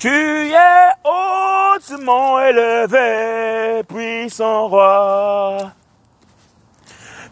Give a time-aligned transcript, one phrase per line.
[0.00, 5.72] Tu es hautement élevé, puissant roi.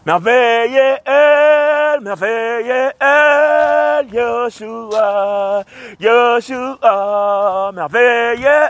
[0.05, 5.63] Merveilleux elle, merveilleux elle, Yeshua,
[5.99, 8.69] Yeshua, merveilleux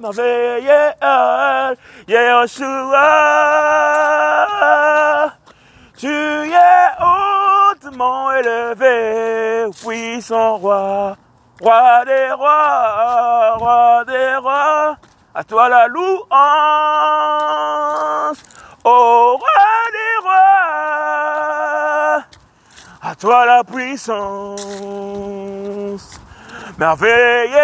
[0.00, 1.76] merveilleux elle,
[2.08, 3.06] Yeshua.
[5.96, 11.16] Tu es hautement élevé, puissant roi.
[11.60, 14.96] Roi des rois, roi des rois,
[15.34, 16.28] à toi la louange,
[18.84, 19.48] ô roi
[19.92, 22.22] des rois,
[23.02, 24.60] à toi la puissance,
[26.78, 27.56] merveilleux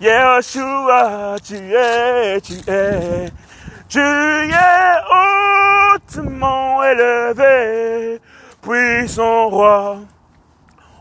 [0.00, 3.32] Yeshua, tu es, tu es,
[3.88, 8.20] tu es hautement élevé,
[8.62, 9.98] puissant roi.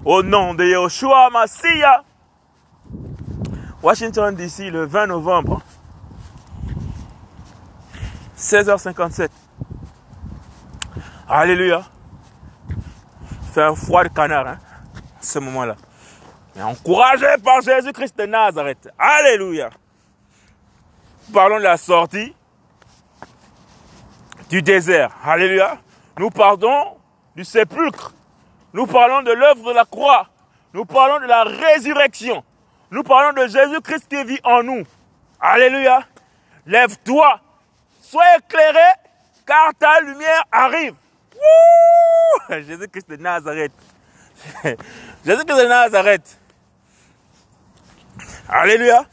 [0.05, 2.03] Au nom de Yoshua Massia.
[3.81, 5.61] Washington DC, le 20 novembre.
[8.37, 9.29] 16h57.
[11.27, 11.83] Alléluia.
[13.51, 14.59] C'est un froid de canard, hein,
[15.19, 15.75] ce moment-là.
[16.55, 18.89] Mais encouragé par Jésus-Christ de Nazareth.
[18.97, 19.69] Alléluia.
[21.33, 22.35] Parlons de la sortie
[24.49, 25.11] du désert.
[25.23, 25.77] Alléluia.
[26.17, 26.97] Nous partons
[27.35, 28.13] du sépulcre
[28.73, 30.27] nous parlons de l'œuvre de la croix.
[30.73, 32.43] Nous parlons de la résurrection.
[32.91, 34.83] Nous parlons de Jésus-Christ qui vit en nous.
[35.39, 36.03] Alléluia.
[36.65, 37.39] Lève-toi.
[38.01, 38.93] Sois éclairé
[39.45, 40.95] car ta lumière arrive.
[42.49, 43.71] Jésus-Christ de Nazareth.
[45.25, 46.39] Jésus-Christ de Nazareth.
[48.49, 49.05] Alléluia.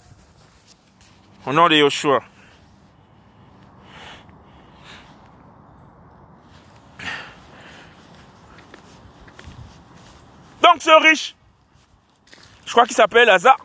[1.46, 2.20] Au nom de Yoshua.
[10.80, 11.34] Ce riche,
[12.66, 13.56] je crois qu'il s'appelle Lazare,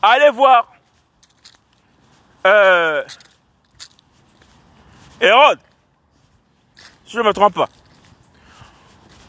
[0.00, 0.72] allez voir
[2.46, 3.04] euh,
[5.20, 5.60] Hérode,
[7.04, 7.68] si je ne me trompe pas,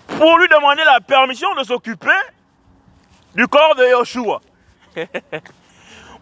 [0.07, 2.09] pour lui demander la permission de s'occuper
[3.35, 4.41] du corps de Yoshua.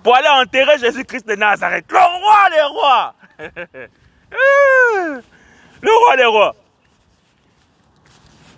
[0.04, 3.14] pour aller enterrer Jésus-Christ de Nazareth, le roi des rois.
[5.82, 6.56] le roi des rois.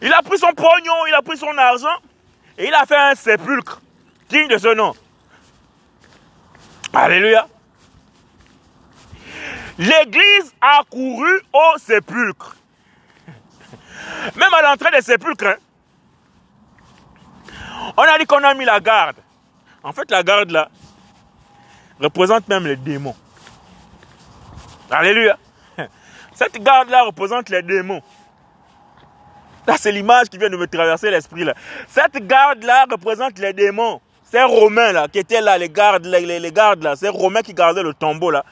[0.02, 1.98] Il a pris son pognon, il a pris son argent
[2.58, 3.82] et il a fait un sépulcre
[4.30, 4.94] digne de ce nom.
[6.94, 7.48] Alléluia.
[9.78, 12.56] L'église a couru au sépulcre.
[14.36, 15.56] Même à l'entrée des sépulcres, hein.
[17.96, 19.18] on a dit qu'on a mis la garde.
[19.84, 20.70] En fait, la garde là
[22.00, 23.16] représente même les démons.
[24.90, 25.38] Alléluia.
[26.34, 28.02] Cette garde là représente les démons
[29.78, 31.54] c'est l'image qui vient de me traverser l'esprit là.
[31.88, 34.02] Cette garde-là représente les démons.
[34.24, 37.84] Ces Romains là, qui étaient là, les gardes, les, gardes là, ces Romains qui gardaient
[37.84, 38.46] le tombeau là.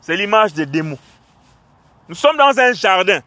[0.00, 0.98] C'est l'image des démons.
[2.08, 3.20] Nous sommes dans un jardin.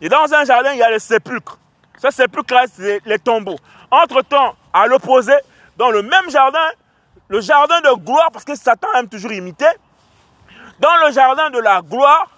[0.00, 1.58] Et dans un jardin, il y a le sépulcre.
[1.98, 3.58] Ce sépulcre-là, c'est les tombeaux.
[3.90, 5.34] Entre-temps, à l'opposé,
[5.76, 6.68] dans le même jardin,
[7.28, 9.70] le jardin de gloire, parce que Satan aime toujours imiter,
[10.80, 12.28] dans le jardin de la gloire,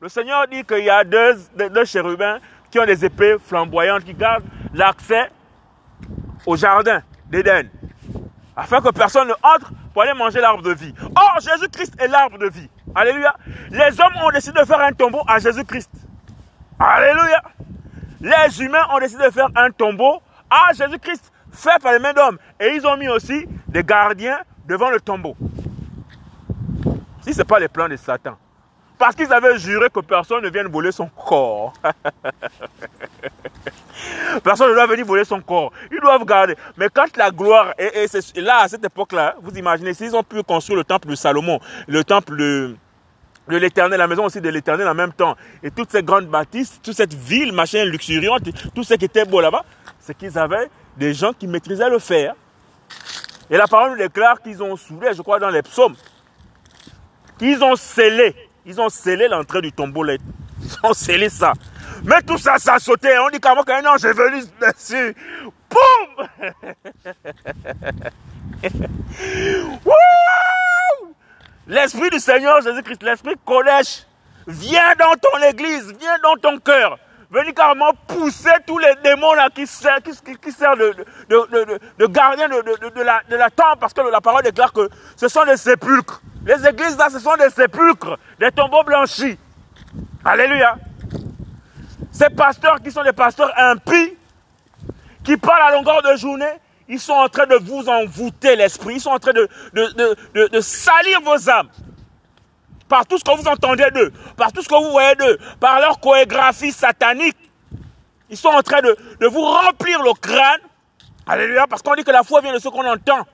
[0.00, 2.38] le Seigneur dit qu'il y a deux chérubins
[2.74, 4.42] qui ont des épées flamboyantes, qui gardent
[4.72, 5.30] l'accès
[6.44, 7.68] au jardin d'Éden,
[8.56, 10.92] afin que personne ne entre pour aller manger l'arbre de vie.
[11.14, 12.68] Or, Jésus-Christ est l'arbre de vie.
[12.92, 13.32] Alléluia.
[13.70, 15.88] Les hommes ont décidé de faire un tombeau à Jésus-Christ.
[16.80, 17.42] Alléluia.
[18.20, 20.20] Les humains ont décidé de faire un tombeau
[20.50, 22.38] à Jésus-Christ, fait par les mains d'hommes.
[22.58, 25.36] Et ils ont mis aussi des gardiens devant le tombeau.
[27.20, 28.36] Si ce n'est pas les plans de Satan.
[28.98, 31.72] Parce qu'ils avaient juré que personne ne vienne voler son corps.
[34.44, 35.72] personne ne doit venir voler son corps.
[35.90, 36.54] Ils doivent garder.
[36.76, 38.06] Mais quand la gloire, et,
[38.36, 42.04] là, à cette époque-là, vous imaginez, s'ils ont pu construire le temple de Salomon, le
[42.04, 42.76] temple de,
[43.48, 46.94] l'éternel, la maison aussi de l'éternel en même temps, et toutes ces grandes bâtisses, toute
[46.94, 48.42] cette ville, machin, luxuriante,
[48.74, 49.64] tout ce qui était beau là-bas,
[49.98, 52.34] c'est qu'ils avaient des gens qui maîtrisaient le fer.
[53.50, 55.96] Et la parole nous déclare qu'ils ont soulé, je crois, dans les psaumes,
[57.38, 58.34] qu'ils ont scellé
[58.66, 60.04] ils ont scellé l'entrée du tombeau.
[60.06, 60.18] Ils
[60.82, 61.52] ont scellé ça.
[62.04, 63.18] Mais tout ça, ça a sauté.
[63.18, 65.14] On dit qu'avant qu'un ange est venu dessus.
[65.70, 66.28] Boum
[71.66, 74.06] L'Esprit du Seigneur Jésus-Christ, l'Esprit Kodesh,
[74.46, 76.98] viens dans ton église, viens dans ton cœur.
[77.30, 80.94] Venez carrément pousser tous les démons là qui servent, qui, de,
[81.98, 85.44] de, gardien de, la, de la temple parce que la parole déclare que ce sont
[85.44, 86.20] des sépulcres.
[86.44, 89.38] Les églises là, ce sont des sépulcres, des tombeaux blanchis.
[90.24, 90.76] Alléluia.
[92.12, 94.16] Ces pasteurs qui sont des pasteurs impies,
[95.24, 99.00] qui parlent à longueur de journée, ils sont en train de vous envoûter l'esprit, ils
[99.00, 101.68] sont en train de, de, salir vos âmes.
[102.88, 105.80] Par tout ce que vous entendez d'eux, par tout ce que vous voyez d'eux, par
[105.80, 107.36] leur chorégraphie satanique.
[108.28, 108.96] Ils sont en train de,
[109.26, 110.60] vous remplir le crâne.
[111.26, 113.26] Alléluia, parce qu'on dit que la foi vient de ce qu'on entend.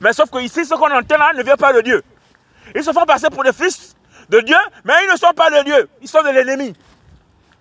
[0.00, 2.02] Mais sauf que ici, ce qu'on entend là ne vient pas de Dieu.
[2.74, 3.94] Ils se font passer pour des fils
[4.28, 5.88] de Dieu, mais ils ne sont pas de Dieu.
[6.00, 6.74] Ils sont de l'ennemi.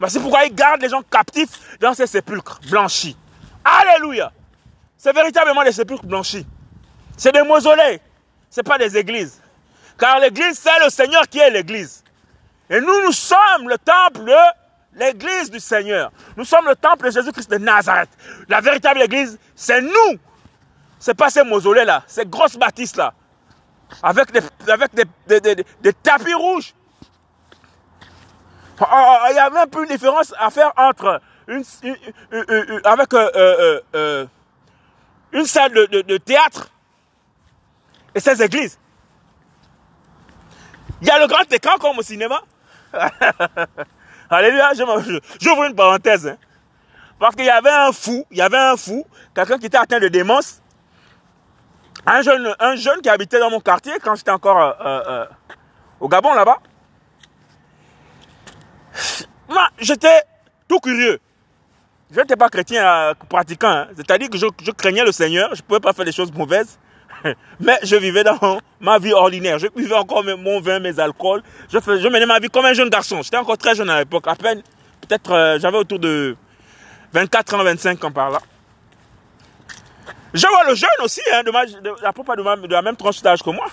[0.07, 3.15] C'est pourquoi ils gardent les gens captifs dans ces sépulcres blanchis.
[3.63, 4.31] Alléluia.
[4.97, 6.45] C'est véritablement des sépulcres blanchis.
[7.18, 8.01] C'est des mausolées.
[8.50, 9.41] Ce pas des églises.
[9.97, 12.03] Car l'église, c'est le Seigneur qui est l'église.
[12.69, 16.12] Et nous, nous sommes le temple de l'église du Seigneur.
[16.38, 18.09] Nous sommes le temple de Jésus-Christ de Nazareth.
[18.47, 20.19] La véritable église, c'est nous.
[21.04, 23.14] C'est pas ces mausolées-là, ces grosses bâtisses-là.
[24.02, 24.40] Avec, des,
[24.72, 26.74] avec des tapis rouges
[28.80, 31.20] ah, ah, ah, il y avait un peu une différence à faire entre
[31.50, 31.62] une,
[32.86, 34.26] avec euh, euh, euh,
[35.34, 36.70] une salle de, théâtre
[38.16, 38.80] et ces églises.
[41.02, 42.42] Il y a le grand écran comme au cinéma.
[44.30, 46.28] Alléluia, j'ouvre une parenthèse.
[46.28, 46.38] Hein.
[47.20, 49.06] Parce qu'il y avait un fou, il y avait un fou,
[49.36, 50.62] quelqu'un qui était atteint de démence.
[52.06, 54.76] Un jeune, un jeune qui habitait dans mon quartier quand j'étais encore
[56.00, 56.60] au Gabon là-bas.
[59.50, 60.22] Moi, j'étais
[60.68, 61.20] tout curieux.
[62.12, 63.70] Je n'étais pas chrétien euh, pratiquant.
[63.70, 63.88] Hein.
[63.96, 65.50] C'est-à-dire que je, craignais le Seigneur.
[65.56, 66.78] Je ne pouvais pas faire des choses mauvaises.
[67.60, 68.38] Mais je vivais dans
[68.80, 69.58] ma vie ordinaire.
[69.58, 71.42] Je buvais encore mon vin, mes alcools.
[71.72, 73.22] Je, je menais ma vie comme un jeune garçon.
[73.24, 74.28] J'étais encore très jeune à l'époque.
[74.28, 74.62] À peine,
[75.02, 76.36] peut-être, euh, j'avais autour de
[77.14, 78.40] 24 ans, 25 ans par là.
[80.33, 83.44] Je vois le jeune aussi, hein, de, ma, de, de, de, la même tranche d'âge
[83.44, 83.68] que moi.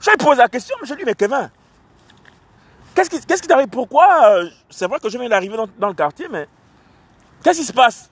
[0.00, 1.50] Je lui pose la question, mais je lui dis, mais Kevin,
[2.94, 3.68] Qu'est-ce qui t'arrive?
[3.68, 6.46] Pourquoi euh, C'est vrai que je viens d'arriver dans, le quartier, mais
[7.42, 8.10] qu'est-ce qui se passe?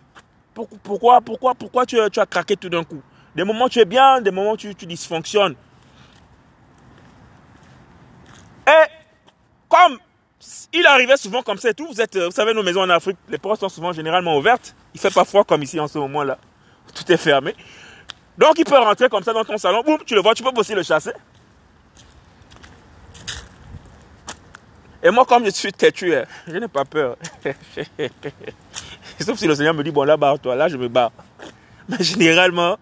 [0.54, 3.02] Pourquoi, pourquoi, pourquoi tu, as craqué tout d'un coup?
[3.34, 5.54] Des moments tu es bien, des moments tu, tu dysfonctionnes.
[8.66, 8.88] Et
[9.68, 9.98] comme
[10.72, 13.38] il arrivait souvent comme ça et tout, vous, vous savez, nos maisons en Afrique, les
[13.38, 14.74] portes sont souvent généralement ouvertes.
[14.94, 16.38] Il fait pas froid comme ici en ce moment-là.
[16.94, 17.54] Tout est fermé.
[18.40, 20.48] Donc il peut rentrer comme ça dans ton salon, boum, tu le vois, tu peux
[20.56, 21.12] aussi le chasser.
[25.02, 27.16] Et moi, comme je suis têtu, hein, je n'ai pas peur.
[29.20, 30.56] Sauf si le Seigneur me dit, bon, là, barre-toi.
[30.56, 31.12] Là, je me barre.
[31.88, 32.78] Mais généralement,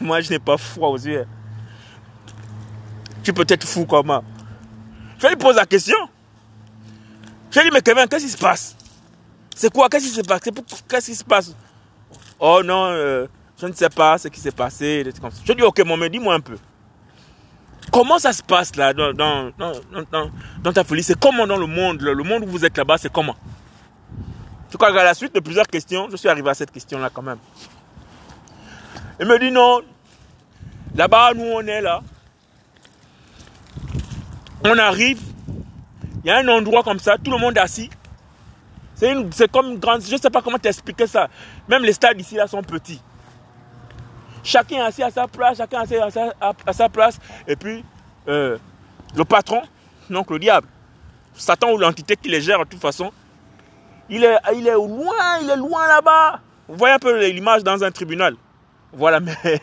[0.00, 1.26] moi, je n'ai pas froid aux yeux.
[3.22, 4.22] Tu peux être fou comment
[5.18, 5.96] Je lui pose la question.
[7.50, 8.76] Je lui dis, mais Kevin, qu'est-ce qui se passe?
[9.54, 9.88] C'est quoi?
[9.88, 10.40] Qu'est-ce qui se passe?
[10.88, 11.54] Qu'est-ce qui se passe?
[12.38, 13.26] Oh non, euh,
[13.60, 15.04] je ne sais pas ce qui s'est passé.
[15.44, 16.56] Je dis, ok, mon, mais dis-moi un peu.
[17.90, 20.30] Comment ça se passe là dans, dans, dans,
[20.62, 21.02] dans ta folie?
[21.02, 23.34] C'est comment dans le monde Le monde où vous êtes là-bas, c'est comment?
[24.70, 27.22] Je crois qu'à la suite de plusieurs questions, je suis arrivé à cette question-là quand
[27.22, 27.38] même.
[29.18, 29.80] Il me dit non,
[30.94, 32.02] là-bas, nous on est là.
[34.64, 35.20] On arrive,
[36.22, 37.88] il y a un endroit comme ça, tout le monde est assis.
[38.94, 40.02] C'est comme une grande...
[40.02, 41.28] Je ne sais pas comment t'expliquer ça.
[41.68, 43.00] Même les stades ici là sont petits.
[44.48, 47.18] Chacun assis à sa place, chacun assis à sa, place.
[47.46, 47.84] Et puis,
[48.28, 48.56] euh,
[49.14, 49.60] le patron,
[50.08, 50.66] donc le diable,
[51.34, 53.12] Satan ou l'entité qui les gère de toute façon,
[54.08, 56.40] il est, il est loin, il est loin là-bas.
[56.66, 58.36] Vous voyez un peu l'image dans un tribunal.
[58.90, 59.36] Voilà, mais,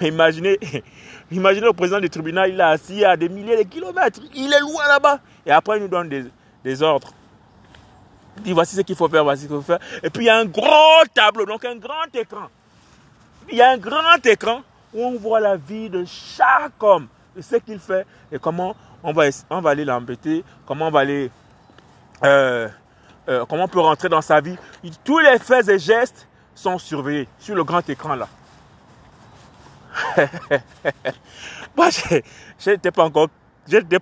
[0.00, 0.56] mais imaginez,
[1.32, 4.20] imaginez le président du tribunal, il est assis à des milliers de kilomètres.
[4.32, 5.18] Il est loin là-bas.
[5.44, 6.24] Et après, il nous donne des,
[6.62, 7.10] des ordres.
[8.36, 9.80] Il dit voici ce qu'il faut faire, voici ce qu'il faut faire.
[10.04, 12.48] Et puis il y a un gros tableau, donc un grand écran
[13.50, 17.42] il y a un grand écran où on voit la vie de chaque homme, de
[17.42, 19.24] ce qu'il fait et comment on va,
[19.70, 21.30] aller l'embêter, comment on va aller,
[22.24, 22.68] euh,
[23.28, 24.56] euh, comment on peut rentrer dans sa vie.
[25.04, 28.28] Tous les faits et gestes sont surveillés sur le grand écran là.
[31.76, 33.28] Moi, je n'étais pas encore,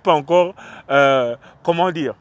[0.03, 0.55] pas encore,
[0.89, 2.15] euh, comment dire,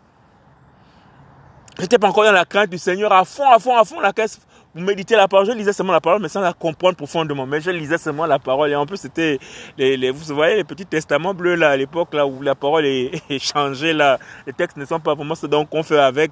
[1.79, 4.01] j'étais pas encore dans la crainte du Seigneur à fond, à fond, à fond.
[4.01, 4.41] La caisse
[4.75, 7.47] vous méditez la parole, je lisais seulement la parole, mais sans la comprendre profondément.
[7.47, 8.71] Mais je lisais seulement la parole.
[8.71, 9.39] Et en plus, c'était,
[9.77, 13.39] les, vous voyez, les petits testaments bleus, là, à l'époque, là, où la parole est,
[13.39, 14.19] changée, là.
[14.47, 16.31] Les textes ne sont pas vraiment ce qu'on fait avec.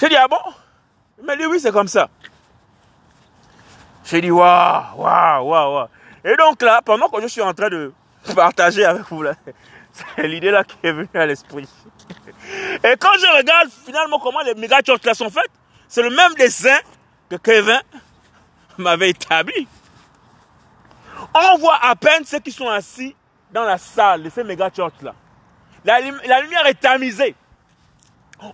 [0.00, 0.38] J'ai dit, ah bon?
[1.20, 2.08] Il m'a dit, oui, c'est comme ça.
[4.04, 5.88] J'ai dit, waouh, waouh, waouh, waouh.
[6.24, 7.92] Et donc là, pendant que je suis en train de
[8.34, 9.34] partager avec vous, là,
[9.92, 11.68] c'est l'idée là qui est venue à l'esprit.
[12.82, 15.50] Et quand je regarde finalement comment les méga là sont faites,
[15.88, 16.78] c'est le même dessin
[17.30, 17.80] que Kevin
[18.76, 19.66] m'avait établi.
[21.34, 23.14] On voit à peine ceux qui sont assis
[23.52, 25.14] dans la salle de ces méga church là.
[25.84, 27.34] La, lumière est tamisée.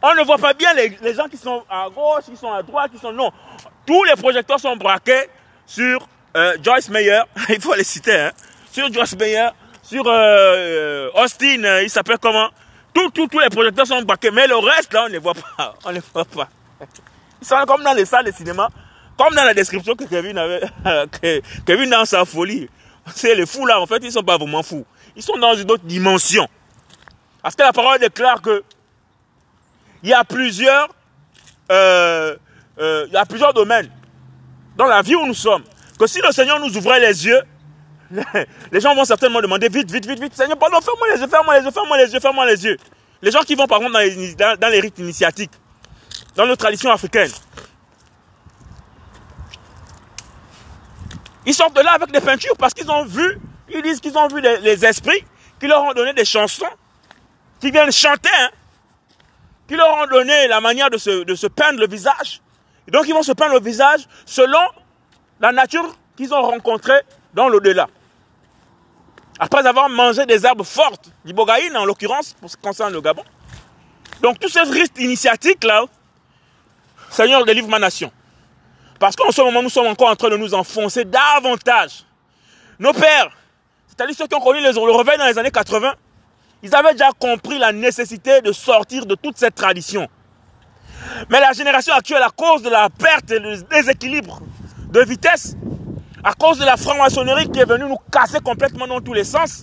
[0.03, 2.93] On ne voit pas bien les, gens qui sont à gauche, qui sont à droite,
[2.93, 3.13] qui sont...
[3.13, 3.33] Non.
[3.87, 5.29] Tous les projecteurs sont braqués
[5.67, 7.23] sur euh, Joyce Meyer.
[7.49, 8.19] il faut les citer.
[8.19, 8.33] Hein,
[8.71, 9.49] sur Joyce Meyer,
[9.83, 12.49] sur euh, Austin, euh, il s'appelle comment?
[12.95, 14.31] Tous, tous, tous les projecteurs sont braqués.
[14.31, 15.75] Mais le reste, là, on ne les voit pas.
[15.85, 16.49] On ne les voit pas.
[17.67, 18.69] Comme dans les salles de cinéma.
[19.19, 20.63] Comme dans la description que Kevin avait...
[21.67, 22.69] Kevin dans sa folie.
[23.15, 24.85] C'est les fous là, en fait, ils ne sont pas vraiment fous.
[25.17, 26.49] Ils sont dans une autre dimension.
[27.43, 28.65] Parce que la parole déclare que
[30.03, 30.89] il y a plusieurs,
[31.71, 32.37] euh,
[32.79, 33.91] euh, il y a plusieurs domaines
[34.77, 35.63] dans la vie où nous sommes.
[35.99, 37.41] Que si le Seigneur nous ouvrait les yeux,
[38.73, 41.59] les gens vont certainement demander vite, vite, vite, vite, Seigneur, pardon, ferme-moi les yeux, ferme-moi
[41.59, 42.77] les yeux, ferme-moi les yeux, ferme-moi les yeux.
[43.23, 45.53] Les gens qui vont par dans, dans les rites initiatiques,
[46.35, 47.33] dans nos traditions africaines,
[51.47, 53.39] ils sortent de là avec des peintures parce qu'ils ont vu,
[53.69, 55.25] ils disent qu'ils ont vu les, esprits
[55.61, 56.65] qui leur ont donné des chansons,
[57.61, 58.51] qui viennent chanter, hein,
[59.69, 62.41] qui leur ont donné la manière de se, peindre le visage.
[62.89, 64.61] Donc ils vont se peindre le visage selon
[65.41, 67.01] la nature qu'ils ont rencontrée
[67.35, 67.89] dans l'au-delà.
[69.39, 73.25] Après avoir mangé des herbes fortes, l'ibogaïne en l'occurrence, pour ce qui concerne le Gabon.
[74.23, 75.85] Donc tous ces risques initiatiques là,
[77.15, 78.11] Seigneur délivre ma nation.
[78.99, 82.05] Parce qu'en ce moment, nous sommes encore en train de nous enfoncer davantage.
[82.81, 83.31] Nos pères,
[83.87, 85.95] c'est-à-dire ceux qui ont connu le réveil dans les années 80,
[86.65, 90.09] ils avaient déjà compris la nécessité de sortir de toute cette tradition.
[91.31, 94.41] Mais la génération actuelle, à cause de la perte et du déséquilibre
[94.91, 95.55] de vitesse,
[96.25, 99.63] à cause de la franc-maçonnerie qui est venue nous casser complètement dans tous les sens,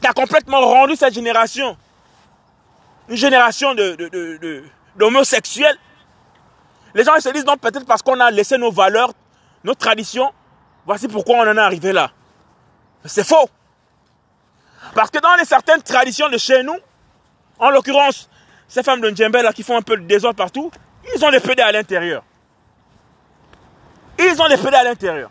[0.00, 1.76] qui a complètement rendu cette génération
[3.08, 3.76] une génération
[4.96, 5.74] d'homosexuels.
[5.74, 5.85] De,
[6.96, 9.12] les gens se disent non, peut-être parce qu'on a laissé nos valeurs,
[9.62, 10.32] nos traditions,
[10.86, 12.10] voici pourquoi on en est arrivé là.
[13.04, 13.50] C'est faux.
[14.94, 16.76] Parce que dans les certaines traditions de chez nous,
[17.58, 18.30] en l'occurrence,
[18.66, 20.70] ces femmes de Ndjembe là qui font un peu de désordre partout,
[21.14, 22.22] ils ont des pédés à l'intérieur.
[24.18, 25.30] Ils ont des pédés à l'intérieur.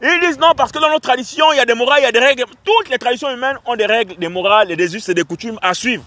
[0.00, 2.06] Ils disent non parce que dans nos traditions, il y a des morales, il y
[2.06, 2.44] a des règles.
[2.64, 5.58] Toutes les traditions humaines ont des règles, des morales et des us et des coutumes
[5.60, 6.04] à suivre.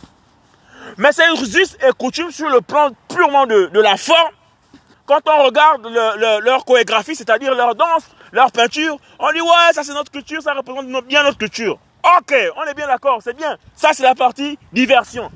[0.97, 4.33] Mais ces us et coutumes sur le plan purement de la forme,
[5.05, 9.73] quand on regarde le, le, leur chorégraphie, c'est-à-dire leur danse, leur peinture, on dit ouais,
[9.73, 11.77] ça c'est notre culture, ça représente bien notre culture.
[12.17, 13.57] Ok, on est bien d'accord, c'est bien.
[13.75, 15.31] Ça c'est la partie diversion.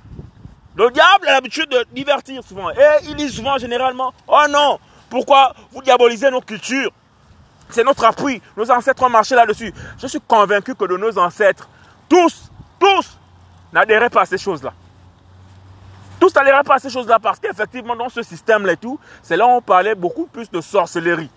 [0.76, 2.70] Le diable a l'habitude de divertir souvent.
[2.72, 6.92] Et il dit souvent généralement, oh non, pourquoi vous diabolisez nos cultures?
[7.70, 8.42] C'est notre appui.
[8.58, 9.74] Nos ancêtres ont marché là-dessus.
[10.02, 11.70] Je suis convaincu que de nos ancêtres,
[12.08, 12.50] tous,
[12.80, 13.18] tous,
[13.72, 14.74] n'adhéraient pas à ces choses-là.
[16.20, 19.46] Tous n'adhéraient pas à ces choses-là parce qu'effectivement, dans ce système-là et tout, c'est là
[19.46, 21.30] où on parlait beaucoup plus de sorcellerie.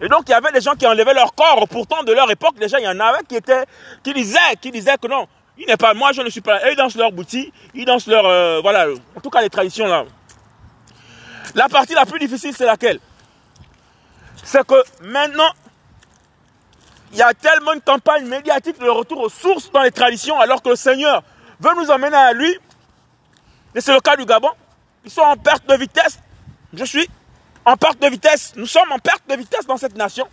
[0.00, 1.66] Et donc, il y avait des gens qui enlevaient leur corps.
[1.68, 3.64] Pourtant, de leur époque, déjà, il y en avait qui étaient,
[4.02, 5.26] qui disaient, qui disaient que non,
[5.58, 6.70] il n'est pas, moi, je ne suis pas là.
[6.70, 10.04] ils dansent leur boutique, ils dansent leur, euh, voilà, en tout cas, les traditions là.
[11.54, 13.00] La partie la plus difficile, c'est laquelle?
[14.44, 15.50] C'est que maintenant,
[17.12, 20.60] il y a tellement une campagne médiatique de retour aux sources dans les traditions, alors
[20.60, 21.22] que le Seigneur
[21.60, 22.58] veut nous emmener à lui.
[23.76, 24.48] Et c'est le cas du Gabon.
[25.04, 26.18] Ils sont en perte de vitesse.
[26.72, 27.08] Je suis
[27.66, 28.54] en perte de vitesse.
[28.56, 30.26] Nous sommes en perte de vitesse dans cette nation.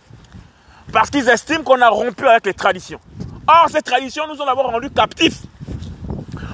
[0.90, 2.98] Parce qu'ils estiment qu'on a rompu avec les traditions.
[3.46, 5.42] Or, ces traditions nous ont d'abord rendus captifs.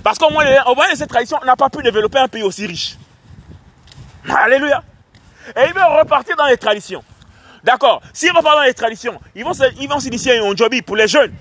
[0.02, 2.66] Parce qu'au moins, au de ces traditions, on n'a pas pu développer un pays aussi
[2.66, 2.96] riche.
[4.28, 4.82] Alléluia.
[5.56, 7.04] Et ils veulent repartir dans les traditions.
[7.62, 8.02] D'accord.
[8.12, 11.34] S'ils repartent dans les traditions, ils vont, ils vont s'initier un jobby pour les jeunes.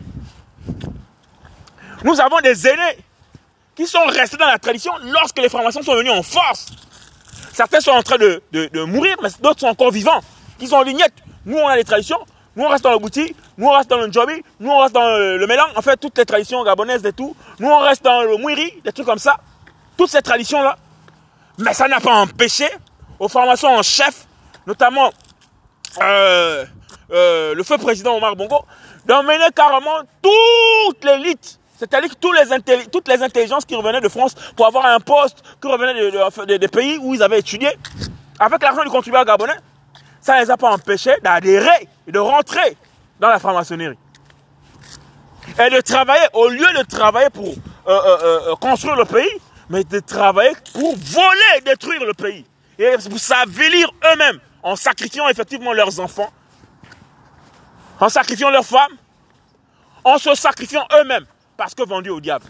[2.04, 2.98] Nous avons des aînés
[3.80, 6.66] qui sont restés dans la tradition lorsque les formations sont venues en force.
[7.54, 10.20] Certains sont en train de, de, mourir, mais d'autres sont encore vivants.
[10.60, 11.14] Ils ont lignette.
[11.46, 12.20] Nous, on a les traditions.
[12.58, 13.34] Nous, on reste dans le boutique.
[13.58, 14.34] Nous, on reste dans le jobi.
[14.60, 15.70] Nous, on reste dans le, le mélange.
[15.78, 17.34] En fait, toutes les traditions gabonaises et tout.
[17.60, 19.38] Nous, on reste dans le mouiri, des trucs comme ça.
[19.96, 20.78] Toutes ces traditions-là.
[21.60, 22.68] Mais ça n'a pas empêché
[23.18, 24.28] aux formations en chef,
[24.68, 25.10] notamment
[26.02, 26.66] euh,
[27.12, 28.66] euh, le feu président Omar Bongo,
[29.06, 34.68] d'emmener carrément toute l'élite, c'est-à-dire tous les toutes les intelligences qui revenaient de France pour
[34.68, 35.94] avoir un poste qui revenait
[36.46, 37.70] des de, pays où ils avaient étudié,
[38.38, 39.58] avec l'argent du contribuable gabonais,
[40.20, 42.76] ça ne les a pas empêchés d'adhérer et de rentrer
[43.20, 43.98] dans la franc-maçonnerie.
[45.58, 47.54] Et de travailler, au lieu de travailler pour
[47.88, 49.32] euh, construire le pays,
[49.70, 52.46] mais de travailler pour voler, détruire le pays.
[52.78, 56.32] Et pour s'avélir eux-mêmes, en sacrifiant effectivement leurs enfants,
[58.02, 58.98] en sacrifiant leurs femmes,
[60.04, 61.26] en se sacrifiant eux-mêmes,
[61.60, 62.46] parce que vendus au diable.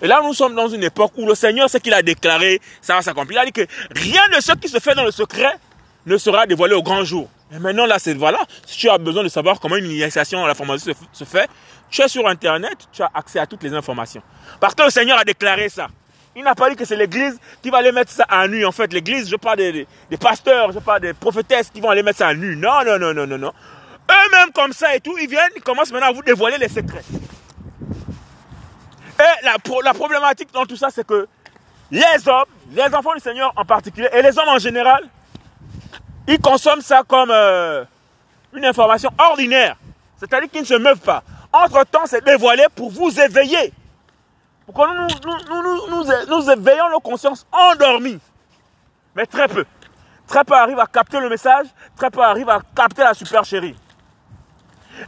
[0.00, 2.94] Et là, nous sommes dans une époque où le Seigneur, ce qu'il a déclaré, ça
[2.94, 3.40] va s'accomplir.
[3.40, 5.58] Il a dit que rien de ce qui se fait dans le secret
[6.06, 7.28] ne sera dévoilé au grand jour.
[7.52, 8.38] Et maintenant, là, c'est voilà.
[8.64, 11.50] Si tu as besoin de savoir comment une initiation à la formation se, fait,
[11.90, 14.22] tu es sur Internet, tu as accès à toutes les informations.
[14.60, 15.88] Parce que le Seigneur a déclaré ça.
[16.36, 18.64] Il n'a pas dit que c'est l'église qui va aller mettre ça à nu.
[18.64, 22.04] En fait, l'église, je parle des, des, pasteurs, je parle des prophétesses qui vont aller
[22.04, 22.54] mettre ça à nu.
[22.54, 23.52] Non, non, non, non, non, non.
[24.08, 27.02] Eux-mêmes comme ça et tout, ils viennent, ils commencent maintenant à vous dévoiler les secrets.
[29.20, 31.26] Et la, problématique dans tout ça, c'est que
[31.90, 35.08] les hommes, les enfants du Seigneur en particulier, et les hommes en général,
[36.26, 37.84] ils consomment ça comme euh,
[38.52, 39.76] une information ordinaire.
[40.18, 41.22] C'est-à-dire qu'ils ne se meuvent pas.
[41.52, 43.72] Entre-temps, c'est dévoilé pour vous éveiller.
[44.66, 48.20] Pour que nous, nous, nous, nous, éveillons nos consciences endormies.
[49.14, 49.64] Mais très peu.
[50.26, 53.74] Très peu arrivent à capter le message, très peu arrivent à capter la super chérie.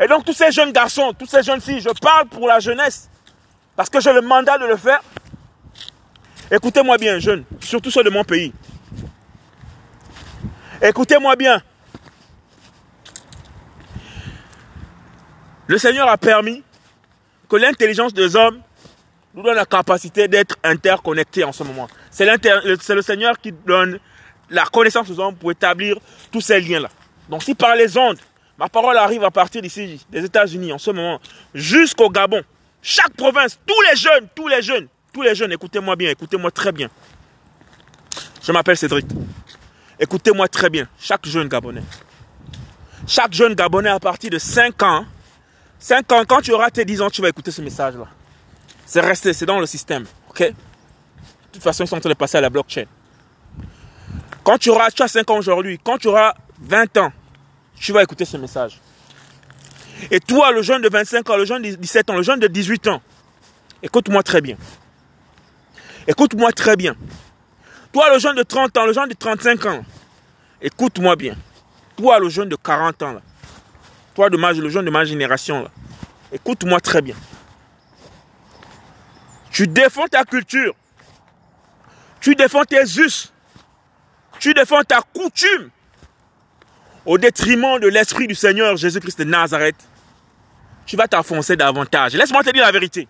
[0.00, 3.10] Et donc tous ces jeunes garçons, toutes ces jeunes filles, je parle pour la jeunesse,
[3.80, 5.00] parce que j'ai le mandat de le faire.
[6.50, 8.52] Écoutez-moi bien, jeunes, surtout ceux de mon pays.
[10.82, 11.62] Écoutez-moi bien.
[15.66, 16.62] Le Seigneur a permis
[17.48, 18.60] que l'intelligence des hommes
[19.32, 21.88] nous donne la capacité d'être interconnectés en ce moment.
[22.10, 23.98] C'est le Seigneur qui donne
[24.50, 25.96] la connaissance aux hommes pour établir
[26.30, 26.90] tous ces liens-là.
[27.30, 28.18] Donc si par les ondes,
[28.58, 31.18] ma parole arrive à partir d'ici, des États-Unis en ce moment,
[31.54, 32.42] jusqu'au Gabon,
[32.82, 36.72] chaque province, tous les jeunes, tous les jeunes, tous les jeunes, écoutez-moi bien, écoutez-moi très
[36.72, 36.88] bien.
[38.42, 39.06] Je m'appelle Cédric.
[39.98, 41.82] Écoutez-moi très bien, chaque jeune Gabonais.
[43.06, 45.04] Chaque jeune Gabonais à partir de 5 ans
[45.80, 48.06] 5 ans, quand tu auras tes 10 ans, tu vas écouter ce message-là.
[48.84, 50.04] C'est resté, c'est dans le système.
[50.28, 50.42] OK?
[50.42, 50.54] De
[51.52, 52.84] toute façon, ils sont en train de passer à la blockchain.
[54.44, 57.12] Quand tu auras, tu as 5 ans aujourd'hui, quand tu auras 20 ans,
[57.76, 58.78] tu vas écouter ce message.
[60.10, 62.46] Et toi, le jeune de 25 ans, le jeune de 17 ans, le jeune de
[62.46, 63.02] 18 ans,
[63.82, 64.56] écoute-moi très bien.
[66.06, 66.94] Écoute-moi très bien.
[67.92, 69.84] Toi, le jeune de 30 ans, le jeune de 35 ans,
[70.62, 71.36] écoute-moi bien.
[71.96, 73.20] Toi, le jeune de 40 ans,
[74.14, 75.68] toi, de le jeune de ma génération,
[76.32, 77.16] écoute-moi très bien.
[79.50, 80.74] Tu défends ta culture.
[82.20, 83.32] Tu défends tes us.
[84.38, 85.70] Tu défends ta coutume
[87.04, 89.76] au détriment de l'Esprit du Seigneur Jésus-Christ de Nazareth.
[90.90, 92.14] Tu vas t'enfoncer davantage.
[92.14, 93.06] Laisse-moi te dire la vérité.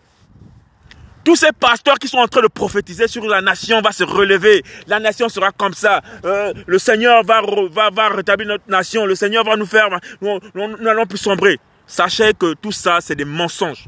[1.25, 4.63] Tous ces pasteurs qui sont en train de prophétiser sur la nation va se relever.
[4.87, 6.03] La nation sera comme ça.
[6.27, 7.41] Euh, le Seigneur va,
[7.71, 9.07] va, va rétablir notre nation.
[9.07, 9.89] Le Seigneur va nous faire...
[10.21, 11.59] Nous n'allons plus sombrer.
[11.87, 13.87] Sachez que tout ça, c'est des mensonges.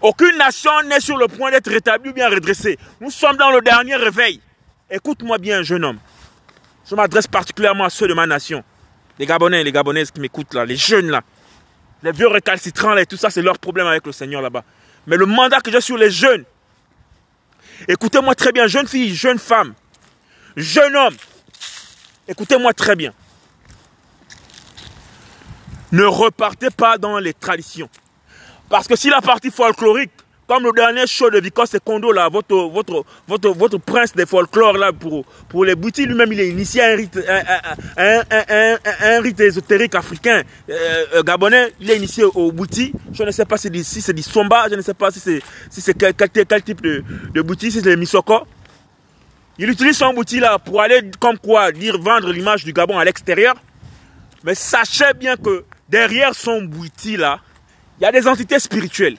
[0.00, 2.78] Aucune nation n'est sur le point d'être rétablie ou bien redressée.
[3.02, 4.40] Nous sommes dans le dernier réveil.
[4.90, 5.98] Écoute-moi bien, jeune homme.
[6.88, 8.64] Je m'adresse particulièrement à ceux de ma nation.
[9.18, 11.20] Les Gabonais, les Gabonaises qui m'écoutent là, les jeunes là.
[12.02, 14.64] Les vieux récalcitrants et tout ça, c'est leur problème avec le Seigneur là-bas.
[15.06, 16.44] Mais le mandat que j'ai sur les jeunes,
[17.88, 19.74] écoutez-moi très bien, jeune fille, jeune femme,
[20.56, 21.16] jeune homme,
[22.28, 23.12] écoutez-moi très bien.
[25.92, 27.88] Ne repartez pas dans les traditions.
[28.68, 30.10] Parce que si la partie folklorique
[30.46, 34.74] comme le dernier show de Vicos Kondo, là, votre, votre, votre, votre prince des folklore,
[34.74, 37.18] là, pour, pour les boutiques, lui-même, il est initié un rite,
[37.96, 42.92] un, un, un, rite ésotérique africain, euh, euh, gabonais, il est initié au bouti.
[43.12, 45.94] Je ne sais pas si c'est du somba, je ne sais pas si c'est si
[45.94, 47.02] quel, quel, type de,
[47.34, 48.46] de bouti, si c'est le misoko.
[49.58, 53.04] Il utilise son bouti là pour aller, comme quoi, dire, vendre l'image du Gabon à
[53.04, 53.54] l'extérieur.
[54.44, 57.40] Mais sachez bien que derrière son bouti là,
[57.98, 59.16] il y a des entités spirituelles.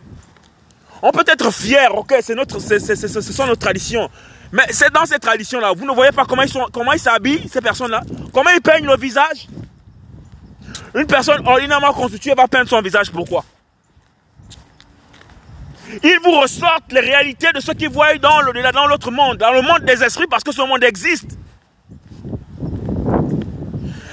[1.01, 4.09] On peut être fier, ok, c'est notre, ce sont nos traditions.
[4.51, 5.73] Mais c'est dans ces traditions-là.
[5.75, 6.65] Vous ne voyez pas comment ils sont,
[6.97, 8.01] s'habillent, ces personnes-là?
[8.33, 9.47] Comment ils peignent le visage?
[10.95, 13.43] Une personne ordinairement constituée va peindre son visage, pourquoi?
[16.03, 18.41] Ils vous ressortent les réalités de ce qu'ils voient dans
[18.87, 21.37] l'autre monde, dans le monde des esprits, parce que ce monde existe.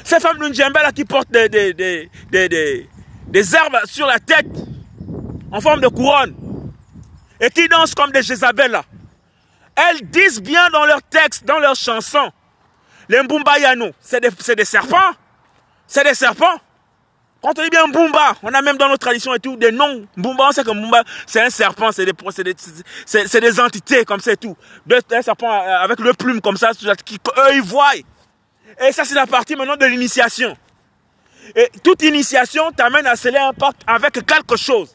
[0.04, 2.10] Ces femmes de là qui portent des
[3.54, 4.46] herbes sur la tête
[5.50, 6.34] en forme de couronne
[7.44, 8.80] et qui dansent comme des Jézabel
[9.76, 12.32] Elles disent bien dans leurs textes, dans leurs chansons,
[13.08, 14.96] les Mbumbayano, c'est des, des, serpents.
[15.86, 16.58] C'est des serpents.
[17.42, 20.06] Quand on dit bien Mbumba, on a même dans nos traditions et tout des noms.
[20.16, 24.32] Mbumba, on sait que Mbumba, c'est un serpent, c'est des, des, des, entités comme ça
[24.32, 24.56] et tout.
[25.12, 26.70] Un serpent avec le plume comme ça,
[27.04, 27.92] qui, eux, ils voient.
[28.80, 30.56] Et ça, c'est la partie maintenant de l'initiation.
[31.54, 34.93] Et toute initiation t'amène à sceller un pacte avec quelque chose.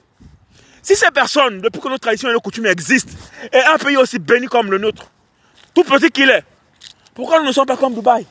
[0.81, 3.11] Si ces personnes, depuis que nos traditions et nos coutumes existent,
[3.51, 5.09] et un pays aussi béni comme le nôtre,
[5.73, 6.43] tout petit qu'il est,
[7.13, 8.25] pourquoi nous ne sommes pas comme Dubaï?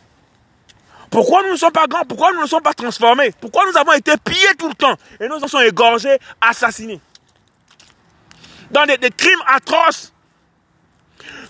[1.11, 2.05] Pourquoi nous ne sommes pas grands?
[2.05, 3.33] Pourquoi nous ne sommes pas transformés?
[3.41, 7.01] Pourquoi nous avons été pillés tout le temps et nous en sommes égorgés, assassinés?
[8.71, 10.13] Dans des, crimes atroces.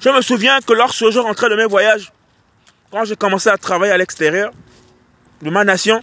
[0.00, 2.12] Je me souviens que lorsque je rentrais de mes voyages,
[2.90, 4.52] quand j'ai commencé à travailler à l'extérieur
[5.42, 6.00] de ma nation,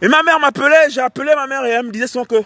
[0.00, 2.42] et ma mère m'appelait, j'ai appelé ma mère et elle me disait son que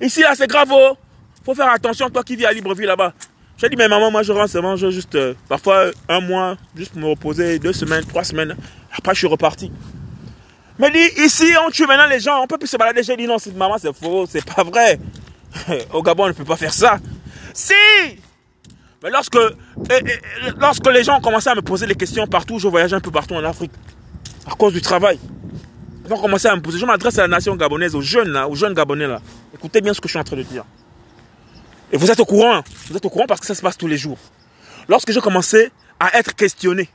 [0.00, 0.68] Ici, là, c'est grave.
[0.72, 0.96] Oh.
[1.44, 3.12] faut faire attention, toi qui vis à Libreville là-bas.
[3.58, 7.02] J'ai dit, mais maman, moi je rentre seulement juste euh, parfois un mois, juste pour
[7.02, 8.56] me reposer, deux semaines, trois semaines.
[8.96, 9.70] Après, je suis reparti.
[10.78, 13.02] Mais dit, ici, on tue maintenant les gens, on peut plus se balader.
[13.02, 14.98] J'ai dit, non, maman, c'est faux, c'est pas vrai.
[15.92, 16.98] Au Gabon, on ne peut pas faire ça.
[17.54, 17.74] Si
[19.02, 19.38] Mais lorsque,
[20.58, 23.10] lorsque les gens ont commencé à me poser des questions partout, je voyageais un peu
[23.10, 23.72] partout en Afrique,
[24.44, 25.20] à cause du travail.
[26.12, 26.78] Ils ont commencé à me poser.
[26.78, 29.06] Je m'adresse à la nation gabonaise, aux jeunes, là, aux jeunes gabonais.
[29.06, 29.22] là.
[29.54, 30.62] Écoutez bien ce que je suis en train de dire.
[31.90, 32.62] Et vous êtes au courant.
[32.88, 34.18] Vous êtes au courant parce que ça se passe tous les jours.
[34.88, 36.90] Lorsque j'ai commencé à être questionné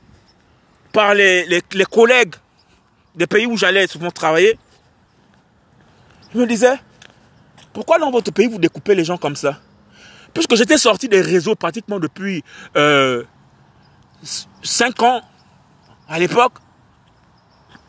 [0.92, 2.36] par les, collègues
[3.16, 4.56] des pays où j'allais souvent travailler,
[6.32, 6.78] je me disais,
[7.72, 9.58] pourquoi dans votre pays vous découpez les gens comme ça?
[10.32, 12.44] Puisque j'étais sorti des réseaux pratiquement depuis
[12.76, 13.24] euh,
[14.62, 15.22] 5 ans
[16.08, 16.52] à l'époque,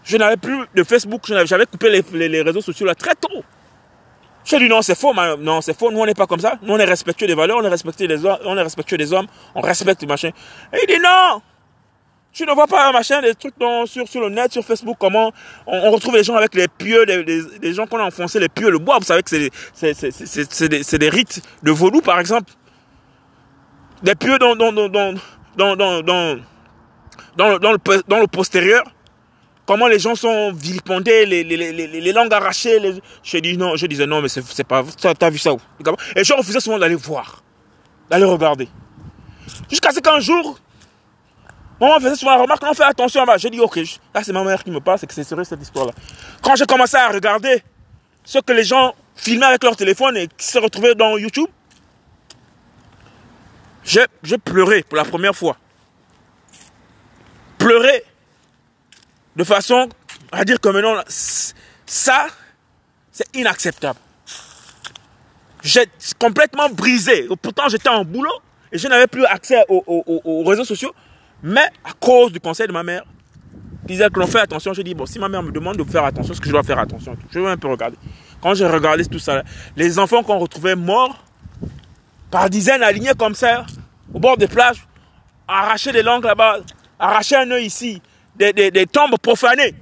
[0.09, 3.43] je n'avais plus de Facebook, j'avais coupé les, réseaux sociaux là très tôt.
[4.43, 6.73] J'ai dit non, c'est faux, non, c'est faux, nous on n'est pas comme ça, nous
[6.73, 10.31] on est respectueux des valeurs, on est respectueux des hommes, on respecte le machin.
[10.73, 11.41] Et il dit non,
[12.33, 13.53] tu ne vois pas machin, des trucs
[13.85, 15.31] sur, sur le net, sur Facebook, comment
[15.67, 18.79] on, retrouve les gens avec les pieux, les, gens qu'on a enfoncé, les pieux, le
[18.79, 18.97] bois.
[18.97, 22.51] Vous savez que c'est des, rites de vaudou, par exemple.
[24.01, 25.13] Des pieux dans, dans, dans, dans,
[25.55, 26.39] dans, dans, dans,
[27.35, 28.83] dans, dans le postérieur.
[29.69, 32.79] Comment les gens sont vilipendés, les, les, les, les langues arrachées.
[33.21, 34.83] Je, dis, non, je disais non, mais c'est pas...
[34.99, 35.59] T'as vu ça où?
[36.15, 37.43] Et je refusais souvent d'aller voir,
[38.09, 38.67] d'aller regarder.
[39.69, 40.57] Jusqu'à ce qu'un jour,
[41.79, 43.23] Maman faisait souvent la remarque, on fait attention.
[43.37, 43.79] J'ai dit, ok,
[44.11, 45.91] là c'est ma mère qui me parle, c'est que c'est sérieux cette histoire-là.
[46.41, 47.61] Quand j'ai commencé à regarder
[48.25, 51.49] ce que les gens filmaient avec leur téléphone et qui se retrouvaient dans YouTube,
[53.83, 55.57] j'ai pleuré pour la première fois.
[57.59, 58.03] Pleurer
[59.39, 59.87] de façon
[60.33, 62.27] à dire que maintenant, ça,
[63.11, 63.97] c'est inacceptable.
[65.63, 65.85] J'ai
[66.19, 67.27] complètement brisé.
[67.41, 68.37] Pourtant, j'étais en boulot
[68.71, 70.93] et je n'avais plus accès aux réseaux sociaux.
[71.41, 73.03] Mais à cause du conseil de ma mère,
[73.87, 75.83] qui disait que l'on fait attention, j'ai dit, bon, si ma mère me demande de
[75.85, 77.97] faire attention, est-ce que je dois faire attention Je vais un peu regarder.
[78.41, 79.43] Quand j'ai regardé tout ça,
[79.77, 81.23] les enfants qu'on retrouvait morts,
[82.29, 83.65] par dizaines alignés comme ça,
[84.13, 84.85] au bord des plages,
[85.47, 86.59] arracher des langues là-bas,
[86.99, 88.01] arracher un œil ici,
[88.35, 89.75] des, des tombes profanées.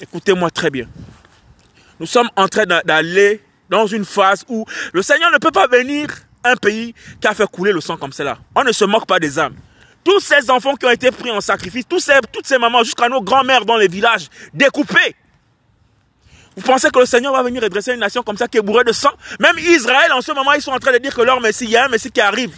[0.00, 0.86] Écoutez-moi très bien.
[2.00, 6.08] Nous sommes en train d'aller dans une phase où le Seigneur ne peut pas venir
[6.44, 8.38] un pays qui a fait couler le sang comme cela.
[8.54, 9.56] On ne se moque pas des âmes.
[10.04, 13.08] Tous ces enfants qui ont été pris en sacrifice, tous ces, toutes ces mamans, jusqu'à
[13.08, 15.16] nos grands-mères dans les villages, découpées.
[16.56, 18.84] Vous pensez que le Seigneur va venir redresser une nation comme ça qui est bourrée
[18.84, 19.12] de sang?
[19.38, 21.70] Même Israël, en ce moment, ils sont en train de dire que leur Messie, il
[21.70, 22.56] y a un Messie qui arrive.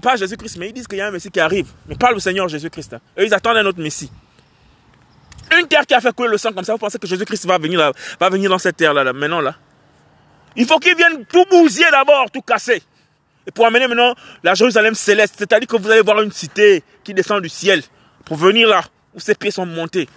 [0.00, 1.68] Pas, Jésus-Christ, mais ils disent qu'il y a un Messie qui arrive.
[1.86, 2.94] Mais pas le Seigneur Jésus-Christ.
[2.94, 3.00] Hein.
[3.18, 4.10] Eux, ils attendent un autre Messie.
[5.58, 7.58] Une terre qui a fait couler le sang comme ça, vous pensez que Jésus-Christ va
[7.58, 9.54] venir, va venir dans cette terre-là, là, maintenant là?
[10.56, 12.82] Il faut qu'il vienne tout bousiller d'abord, tout casser.
[13.46, 17.12] Et pour amener maintenant la Jérusalem céleste, c'est-à-dire que vous allez voir une cité qui
[17.12, 17.82] descend du ciel
[18.24, 18.82] pour venir là
[19.14, 20.08] où ses pieds sont montés,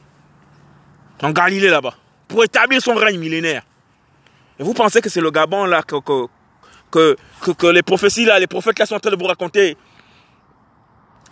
[1.22, 1.96] en Galilée là-bas,
[2.30, 3.64] pour établir son règne millénaire.
[4.58, 5.96] Et vous pensez que c'est le Gabon là que,
[6.92, 7.16] que,
[7.72, 9.78] les prophéties là, les prophètes là sont en train de vous raconter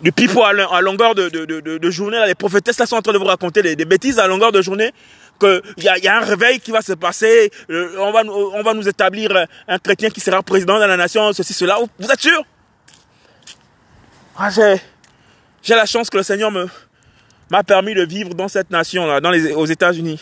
[0.00, 3.12] du pipeau à, longueur de, de, de, journée, là, les prophétesses là sont en train
[3.12, 4.92] de vous raconter des, bêtises à longueur de journée
[5.40, 8.62] qu'il y a, y a un réveil qui va se passer, euh, on, va, on
[8.62, 11.78] va nous établir un chrétien qui sera président de la nation, ceci, cela.
[11.98, 12.42] Vous êtes sûr?
[15.62, 16.68] J'ai la chance que le Seigneur me
[17.50, 20.20] m'a permis de vivre dans cette nation-là, dans les, aux États-Unis,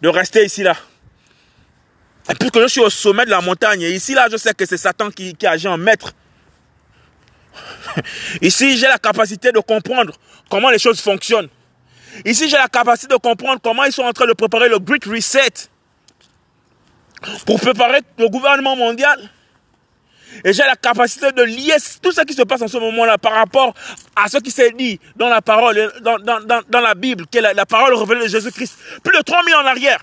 [0.00, 0.76] de rester ici là.
[2.30, 4.66] Et puisque je suis au sommet de la montagne, et ici là, je sais que
[4.66, 6.12] c'est Satan qui, agit en maître.
[8.42, 10.12] Ici, j'ai la capacité de comprendre
[10.48, 11.48] comment les choses fonctionnent.
[12.24, 15.04] Ici, j'ai la capacité de comprendre comment ils sont en train de préparer le Great
[15.06, 15.68] Reset
[17.46, 19.30] pour préparer le gouvernement mondial.
[20.44, 23.32] Et j'ai la capacité de lier tout ce qui se passe en ce moment-là par
[23.32, 23.74] rapport
[24.14, 27.66] à ce qui s'est dit dans la parole, dans, dans, la Bible, qui est la,
[27.66, 28.76] parole révélée de Jésus-Christ.
[29.02, 30.00] Plus de 3000 ans en arrière.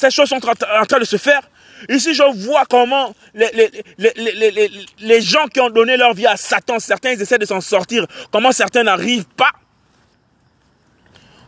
[0.00, 1.42] Ces choses sont en train de se faire.
[1.90, 7.20] Ici, je vois comment les, gens qui ont donné leur vie à Satan, certains ils
[7.20, 9.50] essaient de s'en sortir, comment certains n'arrivent pas?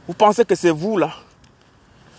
[0.07, 1.15] Vous pensez que c'est vous là?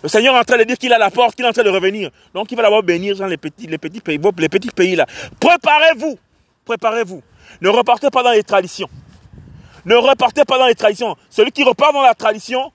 [0.02, 1.62] Le Seigneur est en train de dire qu'il a la porte, qu'il est en train
[1.62, 2.10] de revenir.
[2.34, 5.06] Donc il va d'abord bénir dans les petits, les petits pays, les petits pays là.
[5.40, 6.18] Préparez-vous,
[6.66, 7.22] préparez-vous.
[7.62, 8.90] Ne repartez pas dans les traditions.
[9.86, 11.16] Ne repartez pas dans les traditions.
[11.30, 12.72] Celui qui repart dans la tradition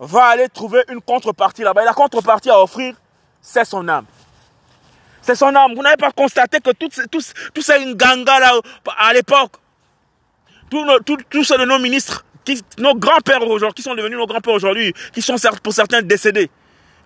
[0.00, 1.82] va aller trouver une contrepartie là-bas.
[1.82, 2.94] Et la contrepartie à offrir,
[3.40, 4.06] c'est son âme.
[5.22, 5.74] C'est son âme.
[5.74, 8.52] Vous n'avez pas constaté que tous tout, ces gangas là,
[8.98, 9.52] à l'époque,
[10.70, 10.84] tous,
[11.28, 12.24] tous ceux de nos ministres,
[12.78, 16.50] nos grands-pères aujourd'hui, qui sont devenus nos grands-pères aujourd'hui, qui sont pour certains décédés,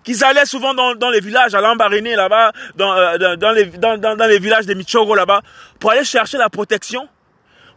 [0.03, 4.75] qu'ils allaient souvent dans, les villages, à Lambaréné là-bas, dans, euh, dans, les, villages des
[4.75, 5.41] Michogo là-bas,
[5.79, 7.07] pour aller chercher la protection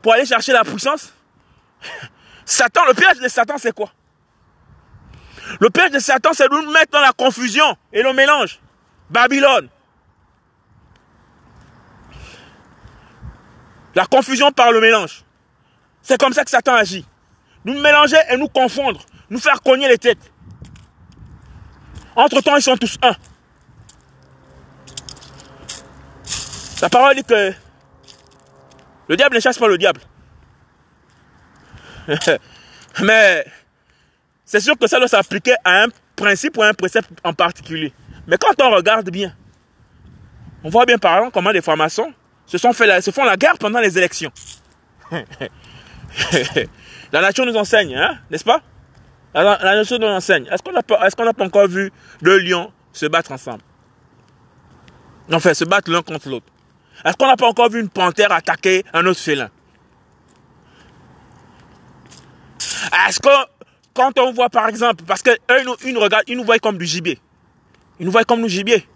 [0.03, 1.13] pour aller chercher la puissance.
[2.45, 3.91] Satan, le piège de Satan, c'est quoi?
[5.61, 8.61] Le piège de Satan, c'est de nous mettre dans la confusion et le mélange.
[9.11, 9.69] Babylone.
[13.95, 15.25] La confusion par le mélange.
[16.03, 17.07] C'est comme ça que Satan agit.
[17.65, 19.01] Nous mélanger et nous confondre.
[19.31, 20.33] Nous faire cogner les têtes.
[22.15, 23.15] Entre-temps, ils sont tous un.
[26.81, 27.53] La parole dit que
[29.09, 30.01] le diable ne chasse pas le diable.
[33.03, 33.45] Mais
[34.49, 37.93] c'est sûr que ça doit s'appliquer à un principe ou à un précepte en particulier.
[38.27, 39.37] Mais quand on regarde bien,
[40.65, 42.15] on voit bien par exemple comment les formations
[42.47, 44.33] se, font la guerre pendant les élections.
[47.13, 48.63] la nature nous enseigne, hein, n'est-ce pas?
[49.35, 50.47] La, nature nous enseigne.
[50.51, 53.61] Est-ce qu'on n'a pas, pas encore vu deux lions se battre ensemble?
[55.31, 56.47] Enfin, se battre l'un contre l'autre.
[57.05, 59.51] Est-ce qu'on n'a pas encore vu une panthère attaquer un autre félin?
[63.07, 63.58] Est-ce que
[63.99, 67.19] quand on voit par exemple, parce qu'eux nous regardent, ils nous voient comme du gibier.
[67.99, 68.87] Ils nous voient comme du gibier.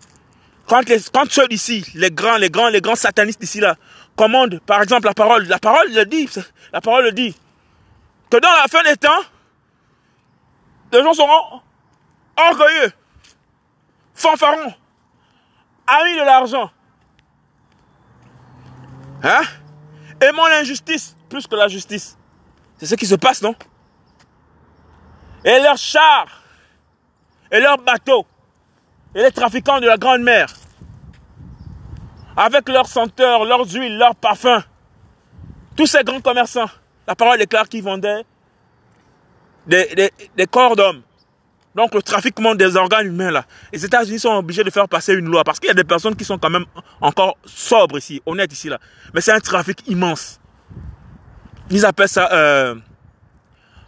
[0.68, 3.74] Quand, les, quand ceux d'ici, les grands, les grands, les grands satanistes d'ici là,
[4.14, 6.28] commandent par exemple la parole, la parole le dit,
[6.72, 7.34] la parole le dit,
[8.30, 9.22] que dans la fin des temps,
[10.92, 11.60] les gens seront
[12.36, 12.92] orgueilleux,
[14.14, 14.72] fanfarons,
[15.88, 16.70] amis de l'argent,
[19.24, 19.42] Hein?
[20.20, 22.18] Aimons l'injustice plus que la justice.
[22.78, 23.54] C'est ce qui se passe, non?
[25.44, 26.42] Et leurs chars,
[27.50, 28.26] et leurs bateaux,
[29.14, 30.52] et les trafiquants de la Grande Mer,
[32.36, 34.62] avec leurs senteurs, leurs huiles, leurs parfums,
[35.76, 36.70] tous ces grands commerçants,
[37.06, 38.24] la parole déclare qu'ils vendaient
[39.66, 41.02] des, des corps d'hommes,
[41.74, 45.26] donc le trafiquement des organes humains là, les États-Unis sont obligés de faire passer une
[45.26, 46.66] loi parce qu'il y a des personnes qui sont quand même
[47.00, 48.78] encore sobres ici, honnêtes ici là.
[49.14, 50.40] Mais c'est un trafic immense.
[51.70, 52.74] Ils appellent ça euh,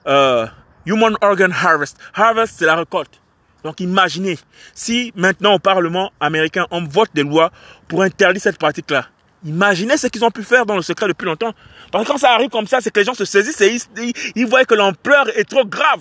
[0.06, 0.46] euh,
[0.86, 1.98] Human Organ Harvest.
[2.14, 3.20] Harvest, c'est la récolte.
[3.64, 4.38] Donc imaginez,
[4.74, 7.50] si maintenant au Parlement américain, on vote des lois
[7.88, 9.06] pour interdire cette pratique-là.
[9.44, 11.52] Imaginez ce qu'ils ont pu faire dans le secret depuis longtemps.
[11.90, 14.46] Parce que quand ça arrive comme ça, c'est que les gens se saisissent et ils,
[14.46, 16.00] voient que l'ampleur est trop grave.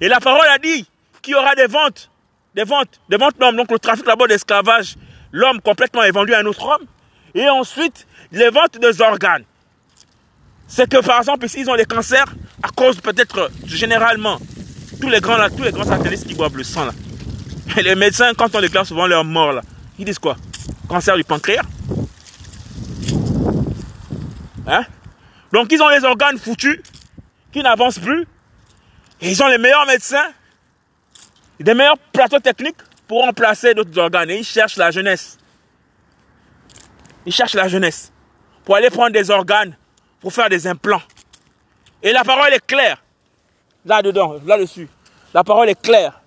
[0.00, 0.86] Et la parole a dit
[1.20, 2.10] qu'il y aura des ventes,
[2.54, 3.56] des ventes, des ventes d'hommes.
[3.56, 4.96] Donc le trafic d'abord d'esclavage,
[5.30, 6.86] l'homme complètement est vendu à un autre homme.
[7.34, 9.44] Et ensuite, les ventes des organes.
[10.66, 12.26] C'est que par exemple, ici, ils ont des cancers
[12.62, 14.38] à cause peut-être, généralement,
[15.00, 16.92] tous les grands là, tous les grands satanistes qui boivent le sang là.
[17.76, 19.62] Et les médecins, quand on déclare souvent leur mort là,
[19.98, 20.36] ils disent quoi?
[20.88, 21.62] Cancer du pancréas?
[24.66, 24.84] Hein?
[25.52, 26.80] Donc ils ont les organes foutus,
[27.52, 28.26] qui n'avancent plus,
[29.20, 30.30] ils ont les meilleurs médecins,
[31.60, 34.30] des meilleurs plateaux techniques pour remplacer d'autres organes.
[34.30, 35.38] Et ils cherchent la jeunesse.
[37.26, 38.10] Ils cherchent la jeunesse
[38.64, 39.76] pour aller prendre des organes,
[40.20, 41.02] pour faire des implants.
[42.02, 43.02] Et la parole est claire.
[43.84, 44.88] Là-dedans, là-dessus.
[45.34, 46.20] La parole est claire.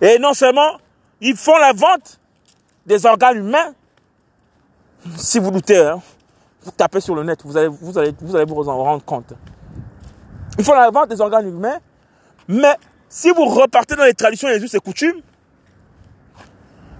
[0.00, 0.78] Et non seulement,
[1.20, 2.18] ils font la vente
[2.86, 3.74] des organes humains.
[5.16, 6.00] Si vous doutez, hein,
[6.62, 9.32] vous tapez sur le net, vous allez vous, en rendre compte.
[10.58, 11.78] Il faut la vente des organes humains.
[12.48, 12.76] Mais
[13.08, 15.20] si vous repartez dans les traditions, les us et coutumes,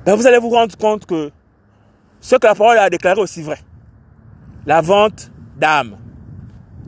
[0.04, 1.30] ben vous allez vous rendre compte que
[2.20, 3.58] ce que la parole a déclaré aussi vrai.
[4.66, 5.96] La vente d'âmes.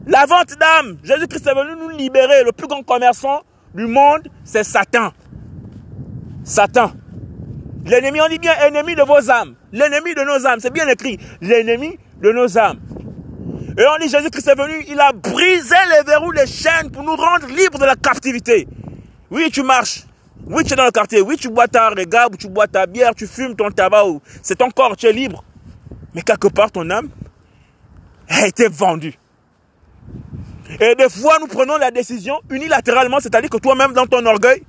[0.06, 0.98] La vente d'âmes.
[1.02, 2.44] Jésus-Christ est venu nous libérer.
[2.44, 3.42] Le plus grand commerçant
[3.74, 5.12] du monde, c'est Satan.
[6.44, 6.92] Satan.
[7.84, 9.54] L'ennemi, on dit bien ennemi de vos âmes.
[9.72, 10.60] L'ennemi de nos âmes.
[10.60, 11.18] C'est bien écrit.
[11.40, 12.80] L'ennemi de nos âmes.
[13.78, 17.16] Et on dit Jésus-Christ est venu, il a brisé les verrous, les chaînes pour nous
[17.16, 18.68] rendre libres de la captivité.
[19.30, 20.02] Oui, tu marches.
[20.46, 21.22] Oui, tu es dans le quartier.
[21.22, 24.04] Oui, tu bois ta régabe, tu bois ta bière, tu fumes ton tabac.
[24.42, 25.42] C'est ton corps, tu es libre.
[26.14, 27.08] Mais quelque part, ton âme
[28.28, 29.18] a été vendue.
[30.80, 34.62] Et des fois, nous prenons la décision unilatéralement, c'est-à-dire que toi-même, dans ton orgueil,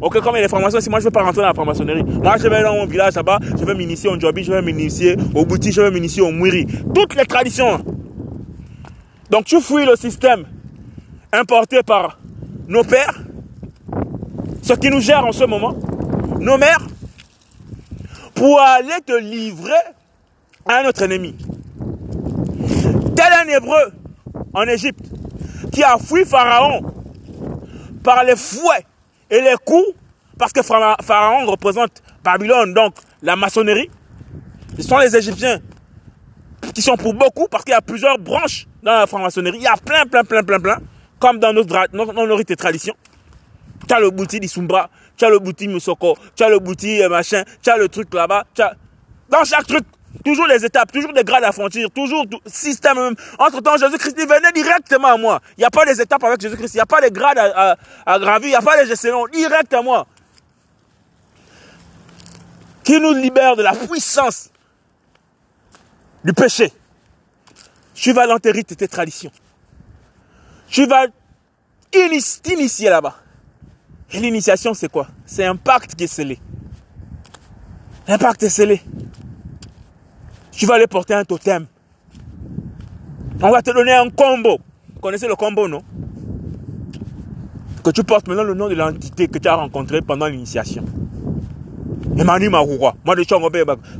[0.00, 1.48] ok, comme il y a des formations, si moi je ne veux pas rentrer dans
[1.48, 4.52] la franc-maçonnerie, moi je vais dans mon village là-bas, je vais m'initier au jobi, je
[4.52, 6.66] vais m'initier au bouti, je vais m'initier au mouiri.
[6.94, 7.84] Toutes les traditions.
[9.30, 10.44] Donc tu fouilles le système
[11.32, 12.18] importé par
[12.68, 13.20] nos pères,
[14.62, 15.74] ce qui nous gère en ce moment,
[16.38, 16.86] nos mères,
[18.34, 19.72] pour aller te livrer
[20.66, 21.34] à notre ennemi.
[23.16, 23.92] Tel un hébreu
[24.58, 25.04] en Égypte
[25.72, 26.82] qui a fui Pharaon
[28.02, 28.84] par les fouets
[29.30, 29.94] et les coups,
[30.38, 33.90] parce que Pharaon représente Babylone, donc la maçonnerie.
[34.76, 35.58] Ce sont les Égyptiens
[36.74, 39.58] qui sont pour beaucoup, parce qu'il y a plusieurs branches dans la franc-maçonnerie.
[39.58, 40.78] Il y a plein, plein, plein, plein, plein,
[41.18, 42.94] comme dans notre, dans nos et traditions.
[43.86, 47.42] Tu as le bouti tu as le bouti Musoko, tu as le bouti euh, machin,
[47.62, 48.44] tu as le truc là-bas.
[49.28, 49.84] Dans chaque truc,
[50.24, 53.14] Toujours les étapes, toujours des grades à franchir, toujours tout, système.
[53.38, 55.40] Entre-temps, Jésus-Christ, il venait directement à moi.
[55.56, 58.18] Il n'y a pas des étapes avec Jésus-Christ, il n'y a pas des grades à,
[58.18, 60.06] gravir, il n'y a pas des gestions, direct à moi.
[62.82, 64.50] Qui nous libère de la puissance
[66.24, 66.72] du péché.
[67.94, 69.32] Tu vas l'enterrer tes traditions.
[70.68, 71.06] Tu vas
[71.90, 73.16] t'initier là-bas.
[74.12, 75.08] Et l'initiation, c'est quoi?
[75.26, 76.38] C'est un pacte qui est scellé.
[78.06, 78.82] Un pacte est scellé.
[80.58, 81.66] Tu vas aller porter un totem.
[83.40, 84.58] On va te donner un combo.
[84.92, 85.84] Vous connaissez le combo, non?
[87.84, 90.84] Que tu portes maintenant le nom de l'entité que tu as rencontrée pendant l'initiation.
[92.18, 92.96] Emmanuel Maroura.
[93.04, 93.24] Moi, de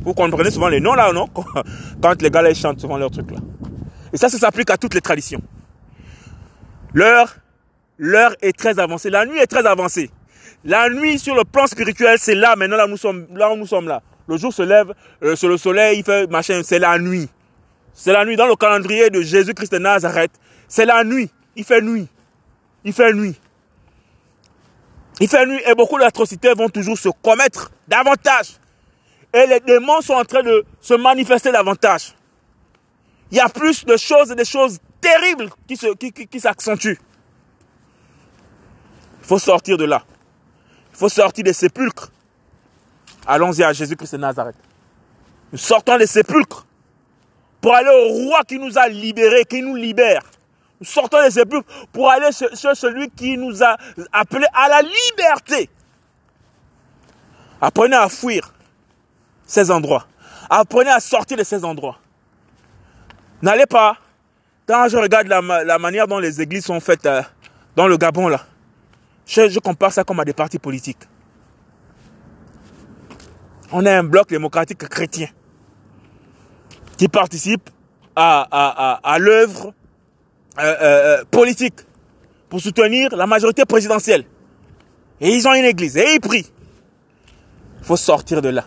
[0.03, 1.29] vous comprenez souvent les noms là, non?
[2.01, 3.37] Quand les gars là, ils chantent souvent leurs trucs là.
[4.11, 5.41] Et ça, ça s'applique à toutes les traditions.
[6.93, 7.37] L'heure
[7.97, 9.09] l'heure est très avancée.
[9.09, 10.09] La nuit est très avancée.
[10.65, 12.85] La nuit, sur le plan spirituel, c'est là, maintenant, là,
[13.33, 14.01] là où nous sommes là.
[14.29, 17.27] Le jour se lève, euh, sur le soleil, il fait machin, c'est la nuit.
[17.95, 18.35] C'est la nuit.
[18.35, 20.29] Dans le calendrier de Jésus-Christ de Nazareth,
[20.67, 21.31] c'est la nuit.
[21.55, 22.07] Il fait nuit.
[22.83, 23.35] Il fait nuit.
[25.19, 28.59] Il fait nuit et beaucoup d'atrocités vont toujours se commettre davantage.
[29.33, 32.13] Et les démons sont en train de se manifester davantage.
[33.31, 36.99] Il y a plus de choses et des choses terribles qui s'accentuent.
[39.21, 40.03] Il faut sortir de là.
[40.93, 42.11] Il faut sortir des sépulcres.
[43.31, 44.55] Allons-y à Jésus-Christ de Nazareth.
[45.51, 46.65] Nous sortons des sépulcres
[47.61, 50.23] pour aller au roi qui nous a libérés, qui nous libère.
[50.79, 53.77] Nous sortons des sépulcres pour aller chez, celui qui nous a
[54.11, 55.69] appelés à la liberté.
[57.61, 58.51] Apprenez à fuir
[59.45, 60.07] ces endroits.
[60.49, 61.99] Apprenez à sortir de ces endroits.
[63.43, 63.95] N'allez pas.
[64.65, 67.21] Quand je regarde la, manière dont les églises sont faites euh,
[67.75, 68.41] dans le Gabon, là,
[69.27, 71.07] je, compare ça comme à des partis politiques.
[73.71, 75.27] On a un bloc démocratique chrétien
[76.97, 77.69] qui participe
[78.15, 79.73] à, l'œuvre
[80.57, 81.75] euh, euh, euh, politique
[82.49, 84.25] pour soutenir la majorité présidentielle.
[85.21, 86.51] Et ils ont une église et ils prient.
[87.79, 88.65] Il faut sortir de là.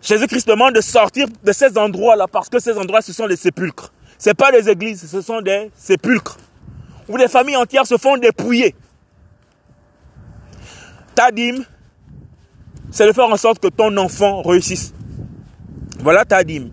[0.00, 3.92] Jésus-Christ demande de sortir de ces endroits-là parce que ces endroits, ce sont des sépulcres.
[4.18, 6.38] Ce pas des églises, ce sont des sépulcres
[7.08, 8.74] où des familles entières se font dépouiller.
[11.14, 11.64] Ta dîme,
[12.90, 14.92] c'est de faire en sorte que ton enfant réussisse.
[16.00, 16.70] Voilà ta dîme.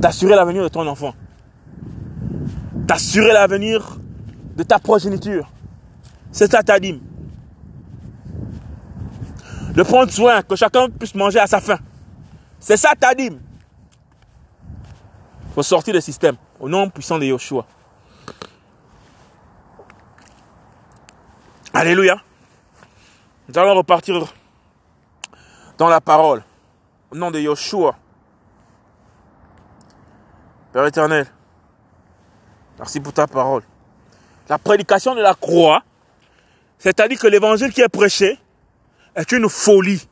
[0.00, 1.14] T'assurer l'avenir de ton enfant.
[2.86, 3.98] T'assurer l'avenir
[4.56, 5.50] de ta progéniture.
[6.32, 7.00] C'est ça ta dîme.
[9.74, 11.78] De prendre soin que chacun puisse manger à sa faim.
[12.58, 13.40] C'est ça ta dîme.
[15.54, 17.66] Faut sortir du système au nom puissant de Yoshua.
[21.72, 22.20] Alléluia.
[23.52, 24.32] Nous allons repartir
[25.76, 26.44] dans la parole.
[27.10, 27.96] Au nom de Yoshua.
[30.72, 31.26] Père éternel,
[32.78, 33.64] merci pour ta parole.
[34.48, 35.82] La prédication de la croix,
[36.78, 38.38] c'est-à-dire que l'évangile qui est prêché,
[39.16, 40.08] est une folie.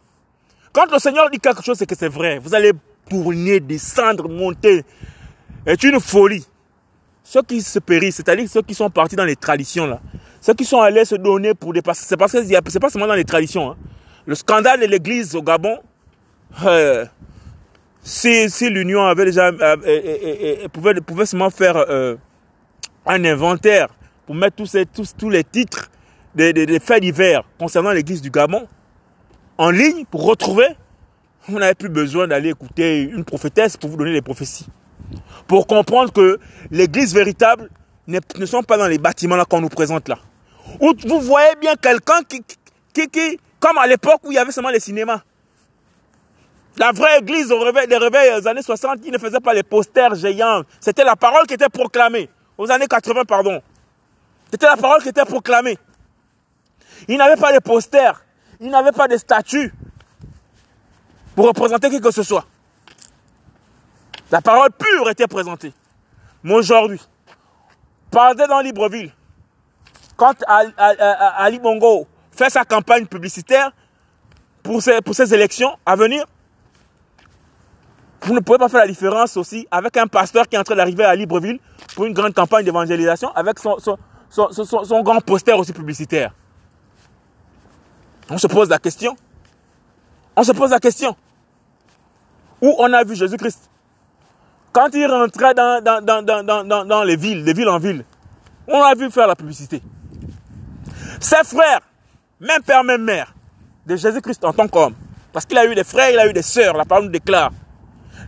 [0.73, 2.41] Quand le Seigneur dit quelque chose, c'est que c'est vrai.
[2.41, 2.73] Vous allez
[3.09, 4.85] tourner, descendre, monter.
[5.65, 6.45] C'est une folie.
[7.23, 10.01] Ceux qui se périssent, c'est-à-dire ceux qui sont partis dans les traditions, là,
[10.49, 13.13] ceux qui sont allés se donner pour des c'est parce que c'est pas seulement dans
[13.13, 13.73] les traditions.
[13.73, 13.77] Hein.
[14.25, 15.77] Le scandale de l'église au Gabon,
[16.65, 17.05] euh,
[18.01, 23.89] si, l'Union avait déjà, euh, euh, pouvait, pouvait seulement faire un inventaire
[24.25, 25.91] pour mettre tous, tous, tous les titres
[26.35, 28.67] des, faits divers concernant l'église du Gabon
[29.59, 30.69] en ligne pour retrouver,
[31.51, 34.69] on n'avait plus besoin d'aller écouter une prophétesse pour vous donner des prophéties.
[35.47, 37.69] Pour comprendre que l'église véritable
[38.07, 40.17] ne, sont pas dans les bâtiments qu'on nous présente là.
[40.81, 42.43] Où vous voyez bien quelqu'un qui,
[42.95, 45.23] qui, qui, comme à l'époque où il y avait seulement les cinémas.
[46.77, 50.15] La vraie église au des réveils des années 60, qui ne faisait pas les posters
[50.15, 50.63] géants.
[50.81, 52.31] C'était la parole qui était proclamée.
[52.57, 53.61] Aux années 80, pardon.
[54.51, 55.77] C'était la parole qui était proclamée.
[57.09, 58.25] Il n'avait pas de posters.
[58.61, 59.73] Il n'avait pas de statues
[61.35, 62.47] pour représenter qui que ce soit.
[64.31, 65.73] La parole pure était présentée.
[66.43, 67.01] Mais aujourd'hui,
[68.11, 69.13] partez dans Libreville,
[70.19, 73.71] quand Ali Bongo fait sa campagne publicitaire
[74.63, 76.27] pour pour ces élections à venir,
[78.23, 80.75] vous ne pouvez pas faire la différence aussi avec un pasteur qui est en train
[80.75, 81.61] d'arriver à Libreville
[81.95, 83.97] pour une grande campagne d'évangélisation avec son, son,
[84.29, 84.51] son,
[84.85, 86.35] son, grand poster aussi publicitaire.
[88.29, 89.17] On se pose la question.
[90.37, 91.17] On se pose la question.
[92.61, 93.71] Où on a vu Jésus-Christ?
[94.73, 98.05] Quand il rentrait dans, dans, dans, dans, dans les villes, les villes en ville,
[98.67, 99.81] on l'a vu faire la publicité.
[101.21, 101.81] Ses frères,
[102.41, 103.35] même père, même mère,
[103.87, 104.95] de Jésus-Christ en tant qu'homme.
[105.33, 107.51] Parce qu'il a eu des frères, il a eu des sœurs, la parole nous déclare.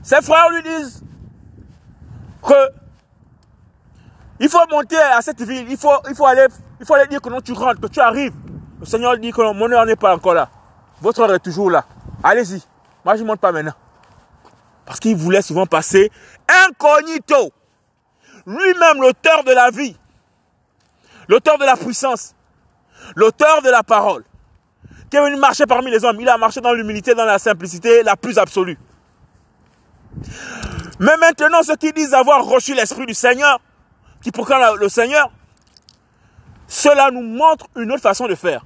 [0.03, 1.03] Ses frères lui disent
[2.43, 2.80] que
[4.41, 6.47] il faut monter à cette ville, il faut, il faut, aller,
[6.80, 8.32] il faut dire que non, tu rentres, que tu arrives.
[8.80, 10.49] Le Seigneur dit que mon heure n'est pas encore là.
[11.03, 11.84] Votre heure est toujours là.
[12.24, 12.62] Allez-y.
[13.05, 13.74] Moi, je ne monte pas maintenant.
[14.86, 16.11] Parce qu'il voulait souvent passer
[16.49, 17.53] incognito.
[18.47, 19.95] Lui-même, l'auteur de la vie,
[21.28, 22.34] l'auteur de la puissance,
[23.17, 24.25] l'auteur de la parole,
[25.11, 26.21] qui est venu marcher parmi les hommes.
[26.21, 28.79] Il a marché dans l'humilité, dans la simplicité la plus absolue.
[30.99, 33.61] Mais maintenant, ceux qui disent avoir reçu l'Esprit du Seigneur,
[34.23, 35.31] qui proclament le Seigneur,
[36.69, 38.65] cela nous montre une autre façon de faire.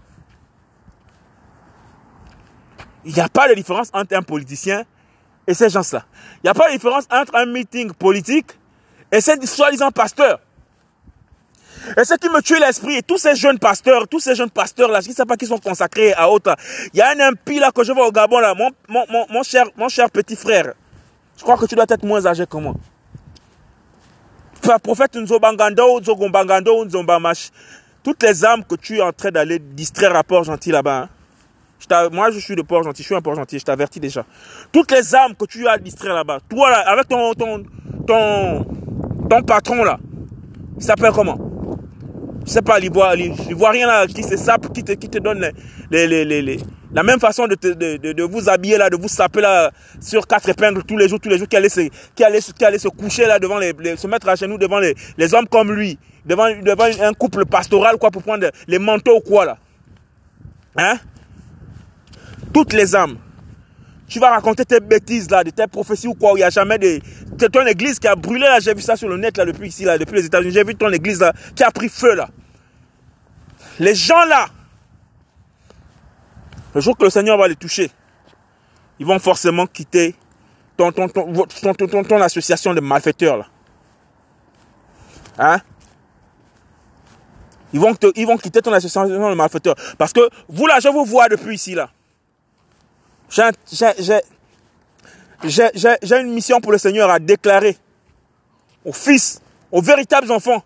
[3.04, 4.84] Il n'y a pas de différence entre un politicien
[5.46, 6.04] et ces gens-là.
[6.36, 8.58] Il n'y a pas de différence entre un meeting politique
[9.12, 10.40] et ces soi-disant pasteurs.
[11.96, 15.08] Et ce qui me tue l'esprit, tous ces jeunes pasteurs, tous ces jeunes pasteurs-là, je
[15.08, 16.54] ne sais pas qui sont consacrés à autre.
[16.92, 19.88] Il y a un impie là que je vois au Gabon, là, mon, cher, mon
[19.88, 20.72] cher petit frère.
[21.36, 22.74] Je crois que tu dois être moins âgé que moi?
[24.82, 27.50] Prophète Nzobangando, Nzogombangando, Nzombamash.
[28.02, 31.08] Toutes les âmes que tu es en train d'aller distraire à Port-Gentil là-bas.
[31.90, 32.08] Hein.
[32.12, 34.24] moi, je suis de Port-Gentil, je suis un Port-Gentil, je t'avertis déjà.
[34.72, 36.38] Toutes les âmes que tu as distraire là-bas.
[36.48, 37.64] Toi, là, avec ton, ton,
[38.06, 39.98] ton, patron là.
[40.76, 41.53] Il s'appelle comment?
[42.50, 45.50] Sais pas, rien là, qui se sape, qui te, qui te donne
[45.90, 46.58] les, les, les, les,
[46.92, 49.70] la même façon de, de, de, vous habiller là, de vous saper là
[50.00, 52.64] sur quatre épingles tous les jours, tous les jours, qui allait se, qui allait, qui
[52.64, 55.72] allait se coucher là devant les, se mettre à genoux devant les, les hommes comme
[55.72, 59.58] lui, devant, devant un couple pastoral quoi pour prendre les manteaux ou quoi là.
[60.76, 60.98] Hein?
[62.52, 63.18] Toutes les âmes.
[64.14, 66.78] Tu vas raconter tes bêtises là, de tes prophéties ou quoi, il n'y a jamais
[66.78, 67.00] de...
[67.36, 69.66] C'est ton église qui a brûlé là, j'ai vu ça sur le net là, depuis
[69.66, 72.28] ici là, depuis les États-Unis, j'ai vu ton église là, qui a pris feu là.
[73.80, 74.46] Les gens là,
[76.76, 77.90] le jour que le Seigneur va les toucher,
[79.00, 80.14] ils vont forcément quitter
[80.76, 83.46] ton, ton, ton, ton association de malfaiteurs là.
[85.40, 85.58] Hein?
[87.72, 89.74] Ils vont, ils vont quitter ton association de malfaiteurs.
[89.98, 91.90] Parce que vous là, je vous vois depuis ici là.
[93.28, 94.20] J'ai
[96.20, 97.76] une mission pour le Seigneur à déclarer
[98.84, 99.40] aux fils,
[99.72, 100.62] aux véritables enfants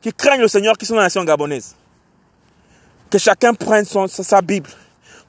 [0.00, 1.74] qui craignent le Seigneur, qui sont dans la nation gabonaise.
[3.10, 4.70] Que chacun prenne son, sa Bible.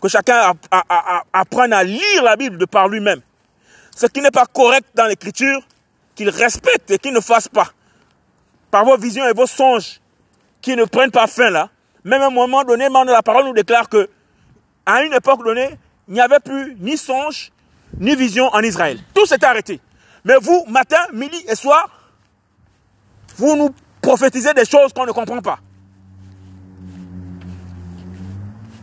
[0.02, 0.54] Que chacun
[1.34, 3.22] apprenne à lire la Bible de par lui-même.
[3.96, 5.62] Ce qui n'est pas correct dans l'écriture,
[6.14, 7.72] qu'il respecte et qu'il ne fasse pas.
[8.70, 10.00] Par vos visions et vos songes,
[10.62, 11.70] qui ne prennent pas fin là.
[12.04, 14.10] Même à un moment donné, la parole nous déclare que,
[14.86, 15.78] à une époque donnée,
[16.08, 17.52] il n'y avait plus ni songe,
[18.00, 19.00] ni vision en Israël.
[19.14, 19.80] Tout s'est arrêté.
[20.24, 21.90] Mais vous, matin, midi et soir,
[23.38, 25.60] vous nous prophétisez des choses qu'on ne comprend pas.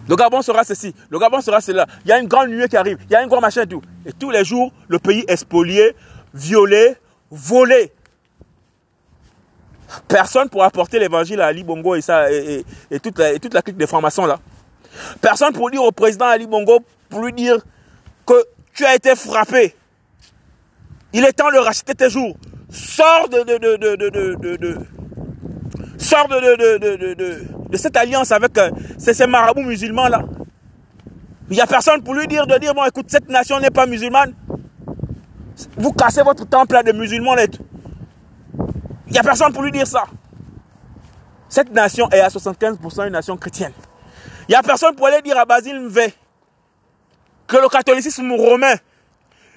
[0.07, 1.87] Le Gabon sera ceci, le Gabon sera cela.
[2.05, 3.81] Il y a une grande nuée qui arrive, il y a un grand machin tout.
[4.05, 5.97] Et tous les jours, le pays est spolié,
[6.35, 6.95] violé,
[7.31, 7.91] volé.
[10.09, 12.65] Personne pour apporter l'évangile à Ali Bongo et, ça, et,
[13.03, 14.39] toute la, et toute la clique de formation là.
[15.21, 16.79] Personne pour dire au président Ali Bongo
[17.09, 17.59] pour lui dire
[18.27, 18.35] que
[18.73, 19.75] tu as été frappé.
[21.13, 22.37] Il est temps de racheter tes jours.
[22.71, 23.77] Sors de, de,
[27.71, 30.23] de, cette alliance avec euh, ces, marabouts musulmans là.
[31.51, 33.87] Il n'y a personne pour lui dire de dire bon écoute cette nation n'est pas
[33.87, 34.35] musulmane.
[35.77, 37.47] Vous cassez votre temple là de musulmans là.
[39.07, 40.05] Il n'y a personne pour lui dire ça.
[41.49, 43.73] Cette nation est à 75% une nation chrétienne.
[44.49, 46.13] Il n'y a personne pour aller dire à Basile Mvé
[47.47, 48.75] que le catholicisme romain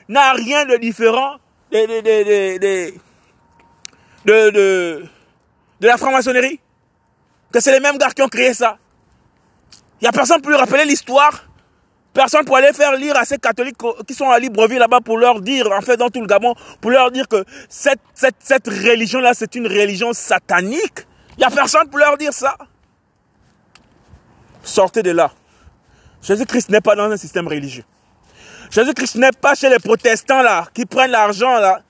[0.07, 1.37] n'a rien de différent
[4.25, 5.07] de, de,
[5.81, 6.59] la franc-maçonnerie.
[7.51, 8.77] Que c'est les mêmes gars qui ont créé ça.
[9.99, 11.43] Il n'y a personne pour lui rappeler l'histoire.
[12.13, 13.77] Personne pour aller faire lire à ces catholiques
[14.07, 16.91] qui sont à Libreville là-bas pour leur dire, en fait, dans tout le Gabon, pour
[16.91, 21.05] leur dire que cette, cette, cette religion-là, c'est une religion satanique.
[21.37, 22.57] Il n'y a personne pour leur dire ça.
[24.67, 25.31] Sortez de là.
[26.21, 27.85] Jésus-Christ n'est pas dans un système religieux.
[28.69, 31.81] Jésus-Christ n'est pas chez les protestants là, qui prennent l'argent là.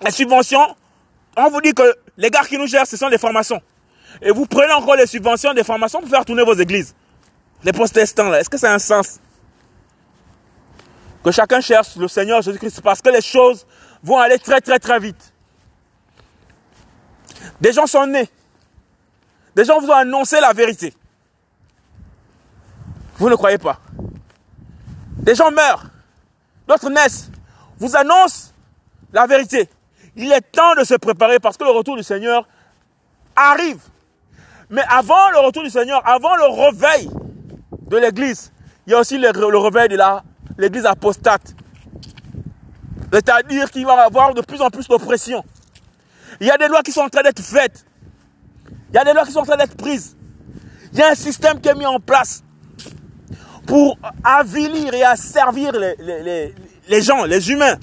[0.00, 0.76] Les subventions,
[1.36, 1.82] on vous dit que
[2.16, 3.60] les gars qui nous gèrent, ce sont des formations.
[4.22, 6.94] Et vous prenez encore les subventions des formations pour faire tourner vos églises.
[7.64, 9.18] Les protestants là, est-ce que ça a un sens?
[11.24, 13.66] Que chacun cherche le Seigneur Jésus-Christ parce que les choses
[14.04, 15.32] vont aller très très très vite.
[17.60, 18.30] Des gens sont nés.
[19.56, 20.94] Des gens vous ont annoncé la vérité.
[23.18, 23.78] Vous ne croyez pas.
[25.18, 25.86] Des gens meurent.
[26.68, 27.30] D'autres naissent.
[27.78, 28.52] Vous annonce
[29.12, 29.68] la vérité.
[30.16, 32.46] Il est temps de se préparer parce que le retour du Seigneur
[33.34, 33.80] arrive.
[34.70, 37.10] Mais avant le retour du Seigneur, avant le réveil
[37.88, 38.52] de l'Église,
[38.86, 39.98] il y a aussi le, réveil de
[40.58, 41.54] l'église apostate.
[43.12, 45.44] C'est-à-dire qu'il va y avoir de plus en plus d'oppression.
[46.40, 47.84] Il y a des lois qui sont en train d'être faites.
[48.90, 50.16] Il y a des lois qui sont en train d'être prises.
[50.92, 52.42] Il y a un système qui est mis en place
[53.66, 56.54] pour avilir et asservir les, les,
[56.88, 57.76] les, gens, les humains,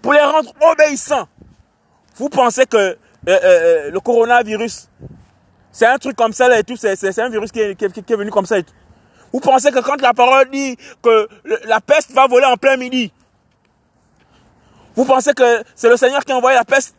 [0.00, 1.28] pour les rendre obéissants.
[2.16, 2.96] Vous pensez que euh,
[3.28, 4.88] euh, euh, le coronavirus,
[5.70, 8.12] c'est un truc comme ça là et tout, c'est un virus qui est, qui, qui
[8.12, 8.72] est, venu comme ça et tout.
[9.32, 11.28] Vous pensez que quand la parole dit que
[11.66, 13.12] la peste va voler en plein midi,
[14.94, 16.94] vous pensez que c'est le Seigneur qui a envoyé la peste?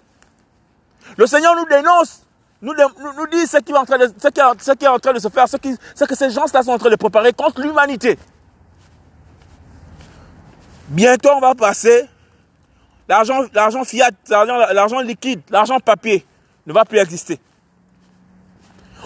[1.17, 2.26] Le Seigneur nous dénonce
[2.61, 4.97] nous, nous, ce qui, est en train de, ce, qui est, ce qui est en
[4.97, 5.57] train de se faire, ce,
[5.95, 8.17] ce que ces gens-là sont en train de préparer contre l'humanité.
[10.87, 12.07] Bientôt, on va passer.
[13.07, 16.25] L'argent, l'argent fiat, l'argent liquide, l'argent papier
[16.65, 17.39] ne va plus exister.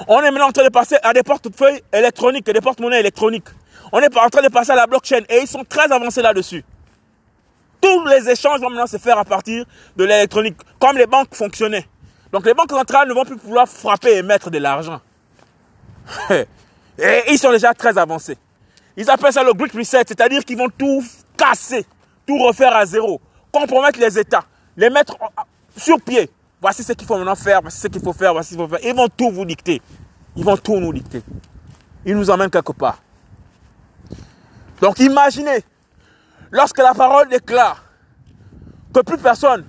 [0.07, 3.49] On est maintenant en train de passer à des portefeuilles électroniques, des porte-monnaies électroniques.
[3.91, 6.63] On est en train de passer à la blockchain et ils sont très avancés là-dessus.
[7.81, 9.65] Tous les échanges vont maintenant se faire à partir
[9.97, 11.85] de l'électronique, comme les banques fonctionnaient.
[12.31, 15.01] Donc les banques centrales ne vont plus pouvoir frapper et mettre de l'argent.
[16.29, 18.37] et ils sont déjà très avancés.
[18.95, 21.03] Ils appellent ça le Great Reset, c'est-à-dire qu'ils vont tout
[21.37, 21.85] casser,
[22.25, 23.21] tout refaire à zéro,
[23.51, 24.43] compromettre les États,
[24.77, 25.17] les mettre
[25.75, 26.29] sur pied.
[26.61, 28.75] Voici ce qu'il faut maintenant faire, voici ce qu'il faut faire, voici ce qu'il faut
[28.75, 28.85] faire.
[28.87, 29.81] Ils vont tout vous dicter.
[30.35, 31.23] Ils vont tout nous dicter.
[32.05, 32.99] Ils nous emmènent quelque part.
[34.79, 35.63] Donc imaginez,
[36.51, 37.83] lorsque la parole déclare
[38.93, 39.65] que plus personne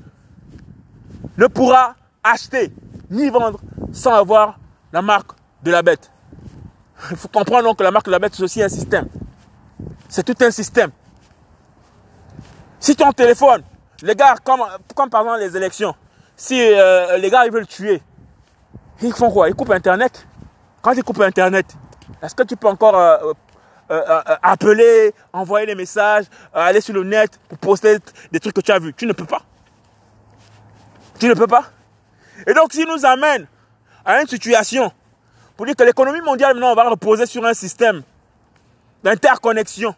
[1.39, 2.73] ne pourra acheter
[3.11, 3.61] ni vendre
[3.93, 4.59] sans avoir
[4.93, 6.11] la marque de la bête.
[7.11, 9.09] Il faut comprendre donc que la marque de la bête, c'est aussi un système.
[10.09, 10.91] C'est tout un système.
[12.79, 13.63] Si ton téléphone,
[14.03, 14.63] les gars, comme,
[14.95, 15.95] comme par exemple les élections,
[16.37, 18.03] si euh, les gars ils veulent tuer,
[19.01, 19.49] ils font quoi?
[19.49, 20.27] Ils coupent Internet?
[20.81, 21.67] Quand ils coupent Internet,
[22.21, 23.33] est-ce que tu peux encore euh,
[23.91, 27.99] euh, appeler, envoyer des messages, aller sur le net pour poster
[28.31, 28.95] des trucs que tu as vus?
[28.95, 29.43] Tu ne peux pas.
[31.19, 31.65] Tu ne peux pas.
[32.47, 33.47] Et donc, s'il nous amène
[34.05, 34.93] à une situation
[35.57, 38.03] pour dire que l'économie mondiale, maintenant, va reposer sur un système
[39.03, 39.95] d'interconnexion,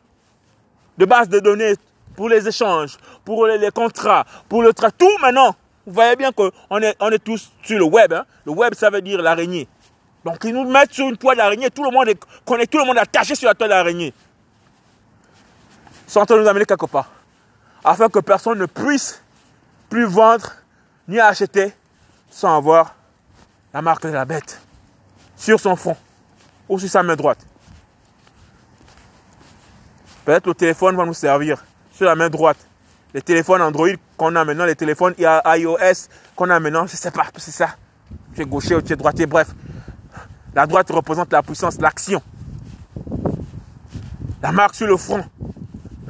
[0.99, 1.75] de base de données
[2.17, 4.95] pour les échanges, pour les, contrats, pour le travail.
[4.99, 5.55] Tout maintenant,
[5.87, 8.13] vous voyez bien qu'on est, on est tous sur le web.
[8.13, 8.25] Hein.
[8.45, 9.69] Le web, ça veut dire l'araignée.
[10.25, 11.71] Donc, ils nous mettent sur une toile d'araignée.
[11.71, 12.19] Tout le monde est
[12.67, 14.15] tout le monde attaché sur la toile d'araignée.
[16.07, 17.11] Ils sont en train de nous amener quelque part.
[17.85, 19.23] Afin que personne ne puisse
[19.91, 20.51] plus vendre
[21.07, 21.75] ni acheter
[22.35, 22.97] sans avoir
[23.73, 24.61] la marque de la bête
[25.37, 25.97] sur son front
[26.69, 27.39] ou sur sa main droite.
[30.25, 32.57] Peut-être le téléphone va nous servir sur la main droite.
[33.15, 37.13] Les téléphones Android qu'on a maintenant, les téléphones iOS qu'on a maintenant, je ne sais
[37.13, 37.77] pas, c'est ça.
[38.35, 39.51] Tu es gaucher ou tu es droitier, bref.
[40.55, 42.21] La droite représente la puissance, l'action.
[44.43, 45.25] La marque sur le front.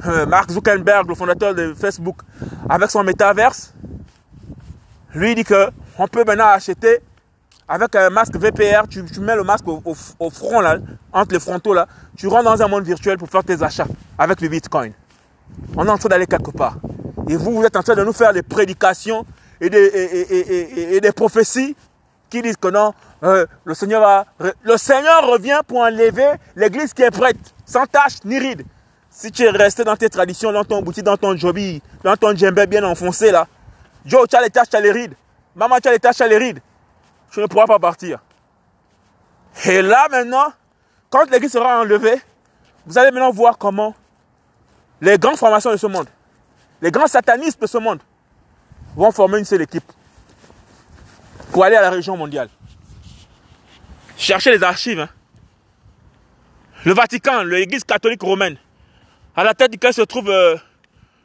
[0.07, 2.17] Euh, Mark Zuckerberg, le fondateur de Facebook,
[2.67, 3.73] avec son métaverse,
[5.13, 7.01] lui dit que on peut maintenant acheter
[7.67, 10.77] avec un masque VPR, tu, mets le masque au, front, là,
[11.11, 13.87] entre les frontaux, là, tu rentres dans un monde virtuel pour faire tes achats
[14.17, 14.93] avec le Bitcoin.
[15.75, 16.77] On est en train d'aller quelque part.
[17.27, 19.25] Et vous, vous êtes en train de nous faire des prédications
[19.59, 21.75] et des, prophéties
[22.29, 22.93] qui disent que non,
[23.23, 24.25] euh, le, Seigneur va,
[24.63, 28.63] le Seigneur revient pour enlever l'église qui est prête, sans tache ni ride.
[29.09, 32.35] Si tu es resté dans tes traditions, dans ton boutique, dans ton jobi, dans ton
[32.35, 33.47] djembé bien enfoncé là,
[34.05, 35.15] Joe, tu as les taches, tu as les rides.
[35.55, 36.61] Maman, tu as les taches les rides.
[37.31, 38.19] Tu ne pourras pas partir.
[39.65, 40.51] Et là maintenant,
[41.09, 42.21] quand l'église sera enlevée,
[42.85, 43.95] vous allez maintenant voir comment
[45.01, 46.07] les grandes formations de ce monde,
[46.81, 48.01] les grands satanistes de ce monde,
[48.95, 49.89] vont former une seule équipe
[51.51, 52.49] pour aller à la région mondiale.
[54.17, 54.99] Cherchez les archives.
[54.99, 55.09] Hein.
[56.85, 58.57] Le Vatican, l'église catholique romaine,
[59.35, 60.55] à la tête duquel se trouve euh,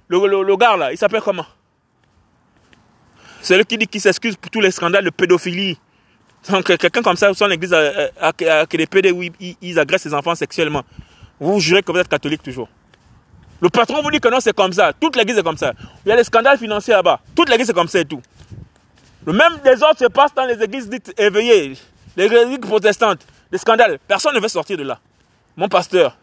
[0.08, 1.46] le, le gars là, il s'appelle comment?
[3.42, 5.78] C'est lui qui dit qu'il s'excuse pour tous les scandales de pédophilie.
[6.48, 10.34] Donc, quelqu'un comme ça, son église a, que des pédés où ils, agressent ses enfants
[10.34, 10.82] sexuellement.
[11.38, 12.68] Vous, vous jurez que vous êtes catholique toujours.
[13.60, 14.92] Le patron vous dit que non, c'est comme ça.
[14.98, 15.74] Toute l'église est comme ça.
[16.04, 17.20] Il y a des scandales financiers là-bas.
[17.34, 18.22] Toute l'église est comme ça et tout.
[19.26, 21.74] Le même désordre se passe dans les églises dites éveillées,
[22.16, 23.26] les églises protestantes.
[23.52, 23.98] Des scandales.
[24.06, 24.98] Personne ne veut sortir de là.
[25.56, 26.16] Mon pasteur,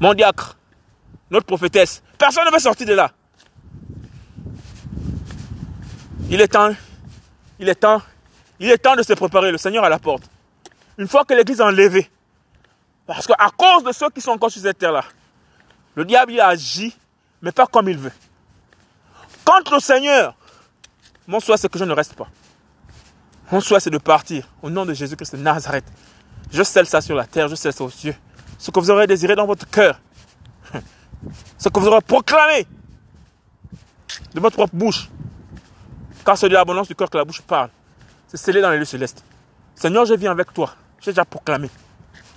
[0.00, 0.56] mon diacre,
[1.30, 2.02] notre prophétesse.
[2.18, 3.12] Personne ne veut sortir de là.
[6.32, 6.74] Il est temps,
[7.58, 8.00] il est temps,
[8.58, 9.52] il est temps de se préparer.
[9.52, 10.22] Le Seigneur à la porte.
[10.96, 12.10] Une fois que l'église est enlevée,
[13.06, 15.04] parce qu'à cause de ceux qui sont encore sur cette terre-là,
[15.94, 16.96] le diable agit,
[17.42, 18.12] mais pas comme il veut.
[19.44, 20.34] Quand le Seigneur,
[21.26, 22.28] mon souhait c'est que je ne reste pas.
[23.50, 25.84] Mon souhait c'est de partir au nom de Jésus-Christ de Nazareth.
[26.50, 28.16] Je scelle ça sur la terre, je scelle ça aux cieux.
[28.56, 30.00] Ce que vous aurez désiré dans votre cœur,
[31.58, 32.66] Ce que vous aurez proclamé
[34.32, 35.10] de votre propre bouche.
[36.24, 37.70] Car c'est de l'abondance du cœur que la bouche parle.
[38.28, 39.24] C'est scellé dans les lieux célestes.
[39.74, 40.74] Seigneur, je viens avec toi.
[41.00, 41.68] J'ai déjà proclamé.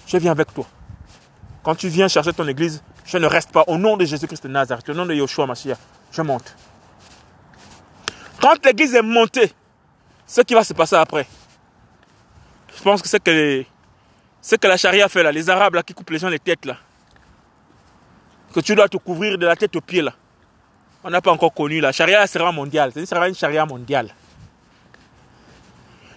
[0.08, 0.66] Je viens avec toi.
[1.64, 3.64] Quand tu viens chercher ton église, je ne reste pas.
[3.68, 5.78] Au nom de Jésus-Christ de Nazareth, au nom de Yoshua Mashiach,
[6.12, 6.56] je monte.
[8.42, 9.52] Quand l'église est montée,
[10.28, 11.28] ce qui va se passer après,
[12.76, 13.64] je pense que c'est que,
[14.42, 16.78] ce que la charia fait là, les arabes qui coupent les gens les têtes là,
[18.54, 20.14] que tu dois te couvrir de la tête aux pieds là.
[21.08, 24.10] On n'a pas encore connu la charia sera mondiale, c'est sera une charia mondiale.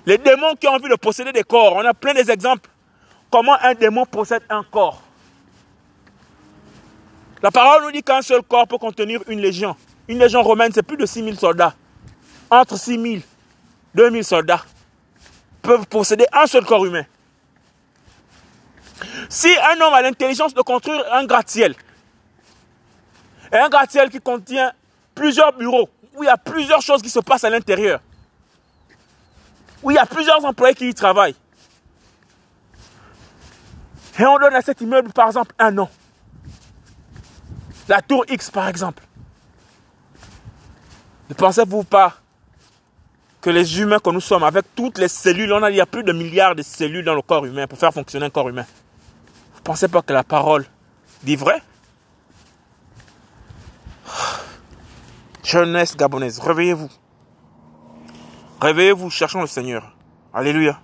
[0.07, 2.71] Les démons qui ont envie de posséder des corps, on a plein d'exemples.
[3.31, 5.03] Comment un démon possède un corps?
[7.43, 9.77] La parole nous dit qu'un seul corps peut contenir une légion.
[10.09, 11.75] Une légion romaine, c'est plus de 6000 soldats.
[12.51, 13.21] Entre 6000
[13.95, 14.65] 2000 soldats
[15.61, 17.05] peuvent posséder un seul corps humain.
[19.29, 21.75] Si un homme a l'intelligence de construire un gratte-ciel,
[23.53, 24.73] et un gratte-ciel qui contient
[25.19, 28.01] plusieurs bureaux, où il y a plusieurs choses qui se passent à l'intérieur,
[29.83, 31.35] où il y a plusieurs employés qui y travaillent,
[34.19, 35.89] et on donne à cet immeuble, par exemple, un nom.
[37.89, 39.03] La tour X, par exemple.
[41.29, 42.15] Ne pensez-vous pas
[43.41, 45.87] que les humains que nous sommes, avec toutes les cellules, on a, il y a
[45.87, 48.67] plus de milliards de cellules dans le corps humain pour faire fonctionner un corps humain.
[49.53, 50.67] Vous ne pensez pas que la parole
[51.23, 51.63] dit vrai?
[55.49, 56.91] Jeunesse gabonaise, réveillez-vous.
[58.61, 59.97] Réveillez-vous, cherchons le Seigneur.
[60.35, 60.79] Alléluia.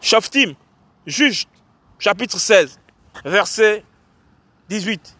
[0.00, 0.54] Shoftim,
[1.04, 1.48] juge,
[1.98, 2.78] chapitre 16,
[3.24, 3.82] verset
[4.68, 5.16] 18.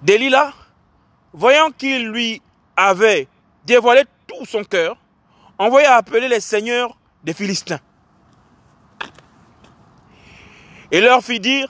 [0.00, 0.54] Delilah,
[1.34, 2.40] voyant qu'il lui
[2.74, 3.28] avait
[3.66, 4.96] dévoilé tout son cœur,
[5.58, 7.80] envoya appeler les seigneurs des Philistins.
[10.90, 11.68] Et leur fit dire,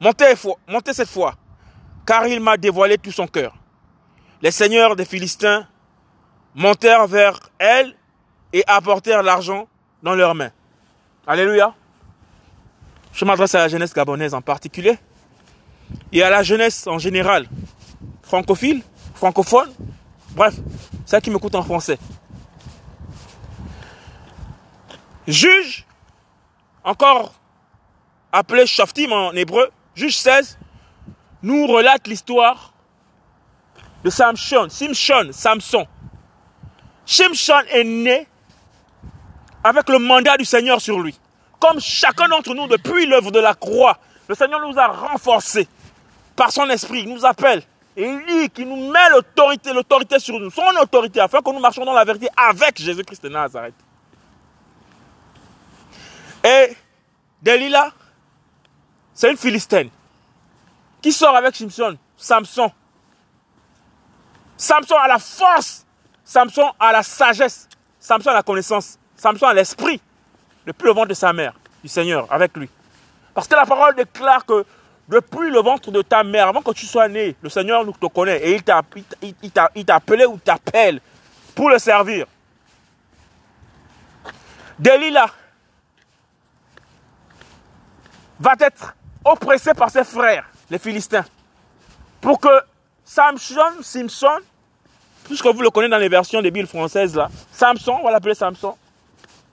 [0.00, 0.34] montez,
[0.68, 1.34] montez cette fois,
[2.06, 3.54] car il m'a dévoilé tout son cœur.
[4.42, 5.66] Les seigneurs des Philistins
[6.54, 7.94] montèrent vers elle
[8.52, 9.68] et apportèrent l'argent
[10.02, 10.50] dans leurs mains.
[11.26, 11.74] Alléluia.
[13.12, 14.98] Je m'adresse à la jeunesse gabonaise en particulier
[16.12, 17.48] et à la jeunesse en général,
[18.22, 18.82] francophile,
[19.14, 19.70] francophone,
[20.30, 20.54] bref,
[21.04, 21.98] ça qui m'écoute en français.
[25.26, 25.84] Juge,
[26.84, 27.34] encore
[28.32, 30.58] appelé Shaftim en hébreu, juge 16,
[31.42, 32.72] nous relate l'histoire
[34.04, 35.86] de Samson, Simson, Samson.
[37.04, 38.26] Simson est né
[39.62, 41.18] avec le mandat du Seigneur sur lui.
[41.58, 45.68] Comme chacun d'entre nous, depuis l'œuvre de la croix, le Seigneur nous a renforcés
[46.36, 47.62] par son esprit, il nous appelle.
[47.96, 51.58] Et il dit qu'il nous met l'autorité, l'autorité sur nous, son autorité, afin que nous
[51.58, 53.74] marchions dans la vérité avec Jésus-Christ de Nazareth.
[56.42, 56.74] Et
[57.42, 57.92] Delilah,
[59.20, 59.90] c'est une Philistine
[61.02, 62.72] qui sort avec Simpson, Samson.
[64.56, 65.84] Samson a la force,
[66.24, 67.68] Samson a la sagesse,
[67.98, 70.00] Samson a la connaissance, Samson a l'esprit
[70.66, 71.52] depuis le ventre de sa mère,
[71.82, 72.70] du Seigneur, avec lui.
[73.34, 74.64] Parce que la parole déclare que
[75.06, 78.06] depuis le ventre de ta mère, avant que tu sois né, le Seigneur nous te
[78.06, 78.80] connaît et il t'a,
[79.74, 80.98] il, appelé ou t'appelle
[81.54, 82.24] pour le servir.
[84.78, 85.28] Delilah
[88.38, 88.94] va être
[89.24, 91.24] oppressé par ses frères, les Philistins,
[92.20, 92.48] pour que
[93.04, 94.38] Samson, Simpson,
[95.24, 98.34] puisque vous le connaissez dans les versions des Bibles françaises là, Samson, on va l'appeler
[98.34, 98.76] Samson,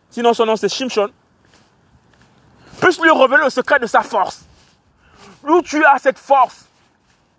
[0.09, 1.09] sinon son nom c'est Simpson,
[2.81, 4.43] puisse lui révéler le secret de sa force.
[5.43, 6.65] Où tu as cette force?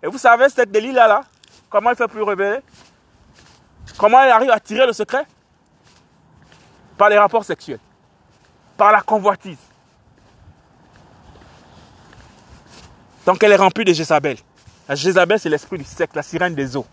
[0.01, 1.21] Et vous savez, cette Delilah là,
[1.69, 2.59] comment il fait pour révéler
[3.99, 5.27] Comment elle arrive à tirer le secret?
[6.97, 7.79] Par les rapports sexuels.
[8.77, 9.57] Par la convoitise.
[13.29, 14.37] Donc elle est remplie de Jézabel.
[14.87, 16.87] La Jézabel, c'est l'esprit du sexe, la sirène des eaux.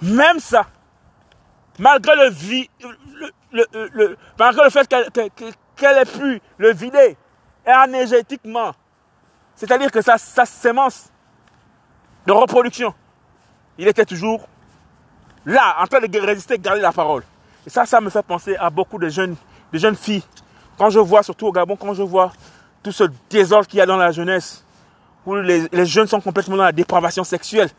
[0.00, 0.64] Même ça,
[1.78, 7.18] malgré le, le, malgré le fait qu'elle ait pu le vider
[7.66, 8.72] énergétiquement,
[9.56, 11.10] c'est-à-dire que sa, sa sémence
[12.26, 12.94] de reproduction,
[13.76, 14.48] il était toujours
[15.44, 17.24] là, en train de résister, garder la parole.
[17.66, 19.36] Et ça, ça me fait penser à beaucoup de jeunes,
[19.70, 20.24] de jeunes filles.
[20.78, 22.32] Quand je vois, surtout au Gabon, quand je vois
[22.82, 24.64] tout ce désordre qu'il y a dans la jeunesse,
[25.24, 27.70] où les, les, jeunes sont complètement dans la dépravation sexuelle.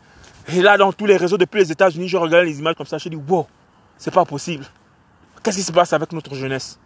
[0.48, 2.98] Et là, dans tous les réseaux depuis les États-Unis, je regarde les images comme ça,
[2.98, 3.46] je dis, wow,
[3.98, 4.64] c'est pas possible.
[5.42, 6.78] Qu'est-ce qui se passe avec notre jeunesse?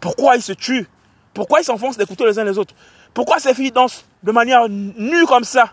[0.00, 0.86] Pourquoi ils se tuent?
[1.32, 2.74] Pourquoi ils s'enfoncent d'écouter les uns les autres?
[3.12, 5.72] Pourquoi ces filles dansent de manière nue comme ça?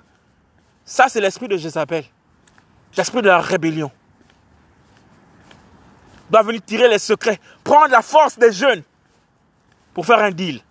[0.83, 2.03] Ça, c'est l'esprit de Jézabel.
[2.97, 3.91] L'esprit de la rébellion.
[6.29, 8.81] doit venir tirer les secrets, prendre la force des jeunes
[9.93, 10.61] pour faire un deal.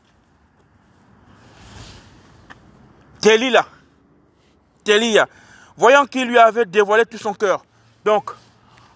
[3.23, 3.67] Delilah,
[4.85, 5.27] Delilah,
[5.77, 7.65] voyant qu'il lui avait dévoilé tout son cœur.
[8.05, 8.31] Donc,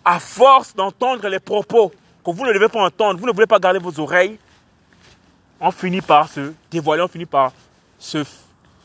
[0.05, 1.93] à force d'entendre les propos
[2.25, 4.39] que vous ne devez pas entendre, vous ne voulez pas garder vos oreilles,
[5.61, 7.53] on finit par se dévoiler, on finit par
[7.99, 8.25] se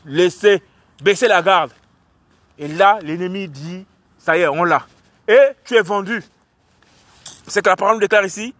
[0.04, 0.62] laisser
[1.02, 1.72] baisser la garde.
[2.58, 3.86] Et là, l'ennemi dit,
[4.18, 4.86] ça y est, on l'a.
[5.26, 6.22] Et tu es vendu.
[7.46, 8.54] C'est que la parole nous déclare ici.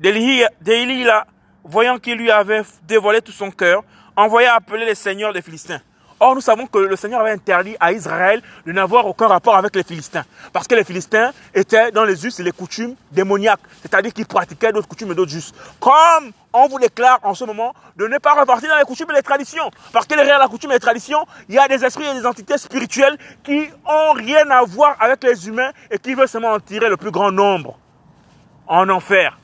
[0.00, 1.26] Delilah,
[1.62, 3.84] voyant qu'il lui avait dévoilé tout son cœur,
[4.20, 5.80] envoya appeler les seigneurs des Philistins.
[6.22, 9.74] Or, nous savons que le Seigneur avait interdit à Israël de n'avoir aucun rapport avec
[9.74, 10.24] les Philistins.
[10.52, 13.60] Parce que les Philistins étaient dans les us et les coutumes démoniaques.
[13.80, 15.52] C'est-à-dire qu'ils pratiquaient d'autres coutumes et d'autres us.
[15.80, 19.14] Comme on vous déclare en ce moment de ne pas repartir dans les coutumes et
[19.14, 19.70] les traditions.
[19.94, 22.26] Parce que derrière la coutume et les traditions, il y a des esprits et des
[22.26, 26.60] entités spirituelles qui ont rien à voir avec les humains et qui veulent seulement en
[26.60, 27.78] tirer le plus grand nombre
[28.66, 29.39] en enfer.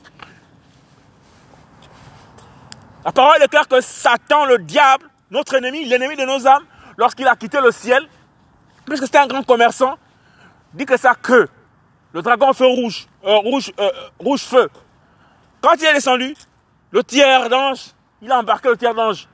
[3.07, 6.65] La parole déclare que Satan, le diable, notre ennemi, l'ennemi de nos âmes,
[6.97, 8.05] lorsqu'il a quitté le ciel,
[8.85, 9.97] puisque c'était un grand commerçant,
[10.75, 11.47] dit que sa queue,
[12.13, 14.69] le dragon feu rouge, euh, rouge, euh, rouge feu,
[15.61, 16.35] quand il est descendu,
[16.91, 17.93] le tiers d'ange,
[18.23, 19.29] il a embarqué le tiers d'ange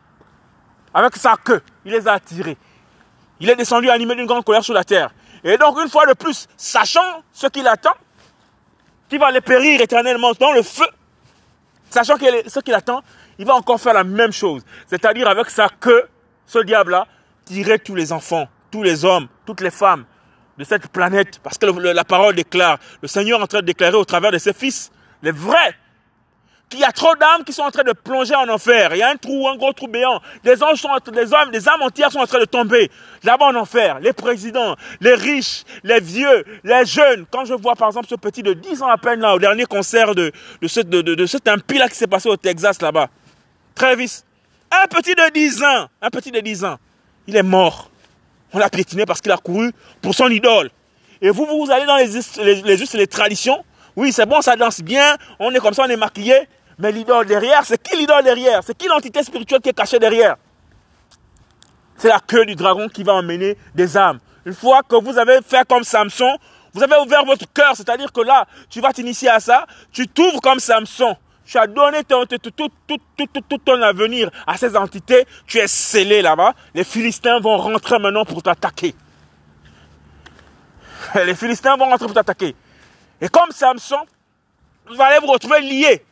[0.92, 2.58] avec sa queue, il les a attirés.
[3.40, 5.14] Il est descendu animé d'une grande colère sur la terre.
[5.44, 7.94] Et donc, une fois de plus, sachant ce qu'il attend,
[9.08, 10.86] qu'il va les périr éternellement dans le feu,
[11.88, 13.02] sachant ce qu'il attend,
[13.38, 14.62] il va encore faire la même chose.
[14.86, 16.04] C'est-à-dire avec sa queue,
[16.46, 17.06] ce diable-là,
[17.44, 20.04] tirer tous les enfants, tous les hommes, toutes les femmes
[20.58, 21.40] de cette planète.
[21.42, 24.38] Parce que la parole déclare, le Seigneur est en train de déclarer au travers de
[24.38, 24.90] ses fils,
[25.22, 25.76] les vrais,
[26.72, 28.94] qu'il y a trop d'âmes qui sont en train de plonger en enfer.
[28.94, 30.20] Il y a un trou, un gros trou béant.
[30.42, 32.90] Des anges sont, hommes, âmes entières sont en train de tomber
[33.24, 34.00] là-bas en enfer.
[34.00, 37.26] Les présidents, les riches, les vieux, les jeunes.
[37.30, 39.66] Quand je vois par exemple ce petit de 10 ans à peine là, au dernier
[39.66, 42.80] concert de, de, ce, de, de, de cet impie là qui s'est passé au Texas
[42.80, 43.08] là-bas.
[43.74, 44.22] Travis.
[44.70, 45.88] Un petit de 10 ans.
[46.00, 46.78] Un petit de 10 ans.
[47.26, 47.90] Il est mort.
[48.52, 50.70] On l'a piétiné parce qu'il a couru pour son idole.
[51.20, 52.08] Et vous, vous allez dans les,
[52.42, 53.64] les, les, les traditions.
[53.96, 55.16] Oui, c'est bon, ça danse bien.
[55.38, 56.48] On est comme ça, on est maquillé.
[56.78, 58.62] Mais l'idole derrière, c'est qui l'idole derrière?
[58.64, 60.36] C'est qui l'entité spirituelle qui est cachée derrière?
[61.96, 64.18] C'est la queue du dragon qui va emmener des âmes.
[64.44, 66.36] Une fois que vous avez fait comme Samson,
[66.72, 70.40] vous avez ouvert votre cœur, c'est-à-dire que là, tu vas t'initier à ça, tu t'ouvres
[70.40, 71.16] comme Samson.
[71.52, 75.26] Tu as donné tout, ton avenir à ces entités.
[75.46, 76.54] Tu es scellé là-bas.
[76.72, 78.94] Les Philistins vont rentrer maintenant pour t'attaquer.
[81.14, 82.56] Les Philistins vont rentrer pour t'attaquer.
[83.20, 84.00] Et comme Samson,
[84.86, 86.02] vous allez vous retrouver liés.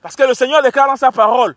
[0.00, 1.54] Parce que le Seigneur déclare dans sa parole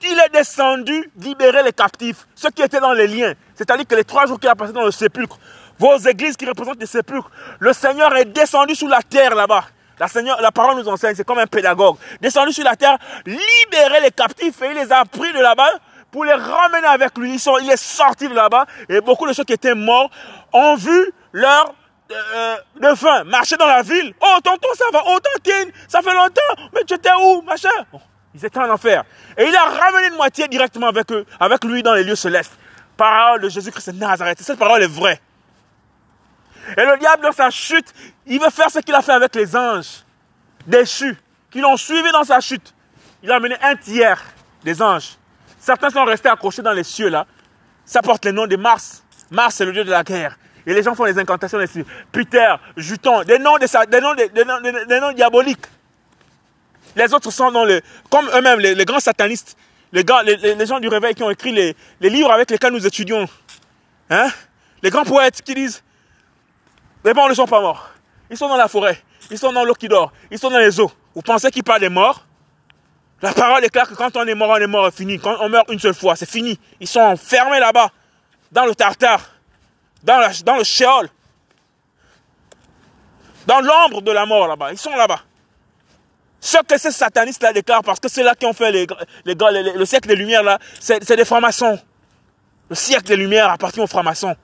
[0.00, 3.34] qu'il est descendu libérer les captifs, ceux qui étaient dans les liens.
[3.54, 5.38] C'est-à-dire que les trois jours qu'il a passé dans le sépulcre,
[5.78, 7.30] vos églises qui représentent les sépulcres,
[7.60, 9.66] le Seigneur est descendu sous la terre là-bas.
[9.98, 11.96] La, Seigneur, la parole nous enseigne, c'est comme un pédagogue.
[12.20, 15.70] Descendu sur la terre, libérer les captifs et il les a pris de là-bas
[16.10, 17.34] pour les ramener avec lui.
[17.34, 20.10] Ils sont, il est sorti de là-bas et beaucoup de ceux qui étaient morts
[20.52, 21.74] ont vu leur
[22.12, 24.14] euh, faim marcher dans la ville.
[24.20, 25.02] Oh tonton, ça va.
[25.06, 26.70] Oh tantine, ça fait longtemps.
[26.74, 27.68] Mais tu étais où, machin?
[28.34, 29.04] Ils étaient en enfer.
[29.38, 32.52] Et il a ramené une moitié directement avec eux, avec lui dans les lieux célestes.
[32.96, 34.40] Parole de Jésus-Christ de Nazareth.
[34.40, 35.20] Cette parole est vraie.
[36.76, 37.92] Et le diable, dans sa chute,
[38.26, 40.04] il veut faire ce qu'il a fait avec les anges
[40.66, 41.16] déchus,
[41.50, 42.74] qui l'ont suivi dans sa chute.
[43.22, 44.22] Il a amené un tiers
[44.62, 45.16] des anges.
[45.58, 47.26] Certains sont restés accrochés dans les cieux, là.
[47.84, 49.04] Ça porte le nom de Mars.
[49.30, 50.36] Mars, c'est le dieu de la guerre.
[50.66, 51.84] Et les gens font des incantations dessus.
[52.10, 55.66] Peter, Juton, des noms, des, noms, des, noms, diaboliques.
[56.96, 57.52] Les autres sont
[58.10, 59.56] comme eux-mêmes, les, grands satanistes,
[59.92, 60.04] les,
[60.66, 61.76] gens du réveil qui ont écrit les,
[62.10, 63.28] livres avec lesquels nous étudions.
[64.08, 64.28] Hein?
[64.82, 65.82] Les grands poètes qui disent,
[67.04, 67.90] les morts ne sont pas morts.
[68.30, 69.02] Ils sont dans la forêt.
[69.30, 70.12] Ils sont dans l'eau qui dort.
[70.30, 70.90] Ils sont dans les eaux.
[71.14, 72.24] Vous pensez qu'ils parlent des morts?
[73.22, 75.18] La parole est claire que quand on est mort, on est mort, c'est fini.
[75.18, 76.58] Quand on meurt une seule fois, c'est fini.
[76.80, 77.90] Ils sont enfermés là-bas,
[78.52, 79.20] dans le tartare,
[80.02, 80.18] dans,
[80.58, 81.08] le shéol,
[83.46, 84.72] dans l'ombre de la mort là-bas.
[84.72, 85.20] Ils sont là-bas.
[86.40, 88.86] Ce que ces satanistes-là déclarent, parce que c'est là qui ont fait
[89.24, 91.78] le siècle des Lumières, là, c'est des francs-maçons.
[92.68, 94.36] Le siècle des Lumières appartient aux francs-maçons.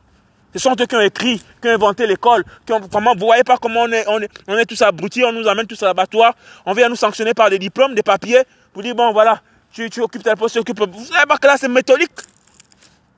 [0.53, 3.45] Ce sont eux qui ont écrit, qui ont inventé l'école, qui ont, comment, vous voyez
[3.45, 6.35] pas comment on est, tous abrutis, on nous amène tous à l'abattoir,
[6.67, 8.43] on vient nous sanctionner par des diplômes, des papiers,
[8.73, 9.41] pour dire, bon, voilà,
[9.73, 12.11] tu, occupes ta poste, tu occupes, vous savez pas que là, c'est méthodique.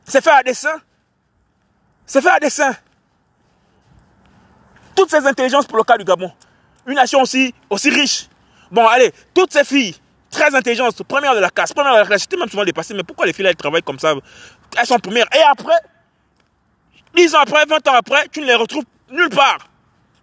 [0.05, 0.80] C'est fait à dessein.
[2.05, 2.74] C'est fait à dessein.
[4.95, 6.30] Toutes ces intelligences pour le cas du Gabon.
[6.87, 8.28] Une nation aussi, riche.
[8.70, 9.95] Bon, allez, toutes ces filles,
[10.30, 13.05] très intelligentes, première de la classe, première de la classe, j'étais même souvent dépassé, mais
[13.05, 14.14] pourquoi les filles, elles travaillent comme ça?
[14.78, 15.26] Elles sont premières.
[15.35, 15.76] Et après,
[17.14, 19.68] 10 ans après, 20 ans après, tu ne les retrouves nulle part.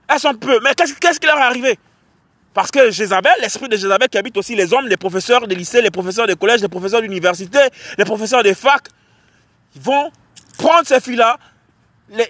[0.07, 0.59] Elles sont peu.
[0.63, 1.79] Mais qu'est-ce qui leur est arrivé?
[2.53, 5.81] Parce que Jézabel, l'esprit de Jézabel qui habite aussi les hommes, les professeurs des lycées,
[5.81, 7.59] les professeurs des collèges, les professeurs d'université,
[7.97, 8.87] les professeurs des facs,
[9.75, 10.11] ils vont
[10.57, 11.37] prendre ces filles-là,
[12.09, 12.27] les,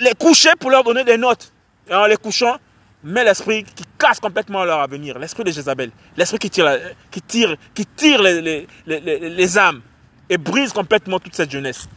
[0.00, 1.52] les, coucher pour leur donner des notes.
[1.88, 2.58] Et en les couchant,
[3.02, 6.78] met l'esprit qui casse complètement leur avenir, l'esprit de Jézabel, l'esprit qui tire,
[7.10, 9.80] qui tire, qui tire les, les âmes
[10.28, 11.88] et brise complètement toute cette jeunesse.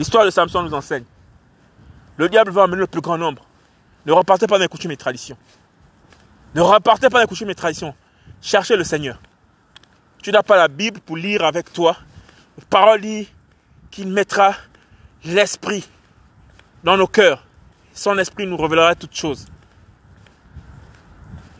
[0.00, 1.04] L'histoire de Samson nous enseigne.
[2.16, 3.44] Le diable va amener le plus grand nombre.
[4.06, 5.36] Ne repartez pas dans les coutumes et traditions.
[6.54, 7.94] Ne repartez pas dans les coutumes traditions.
[8.40, 9.20] Cherchez le Seigneur.
[10.22, 11.98] Tu n'as pas la Bible pour lire avec toi.
[12.70, 13.28] Parole dit
[13.90, 14.54] qu'il mettra
[15.22, 15.86] l'esprit
[16.82, 17.44] dans nos cœurs.
[17.92, 19.48] Son esprit nous révélera toutes choses.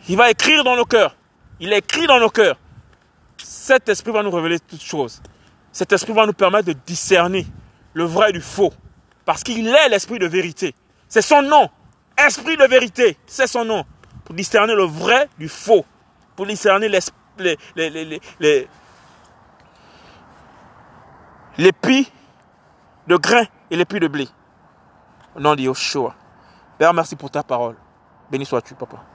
[0.09, 1.15] Il va écrire dans nos cœurs.
[1.59, 2.57] Il écrit dans nos cœurs.
[3.37, 5.21] Cet esprit va nous révéler toutes choses.
[5.71, 7.45] Cet esprit va nous permettre de discerner
[7.93, 8.73] le vrai du faux.
[9.25, 10.73] Parce qu'il est l'esprit de vérité.
[11.07, 11.69] C'est son nom.
[12.17, 13.85] Esprit de vérité, c'est son nom.
[14.25, 15.85] Pour discerner le vrai du faux.
[16.35, 16.99] Pour discerner les,
[17.75, 18.67] les, les,
[23.07, 24.27] de grain et l'épi de blé.
[25.35, 26.15] Au nom de Yoshua.
[26.77, 27.75] Père, merci pour ta parole.
[28.29, 29.10] Béni sois-tu, papa.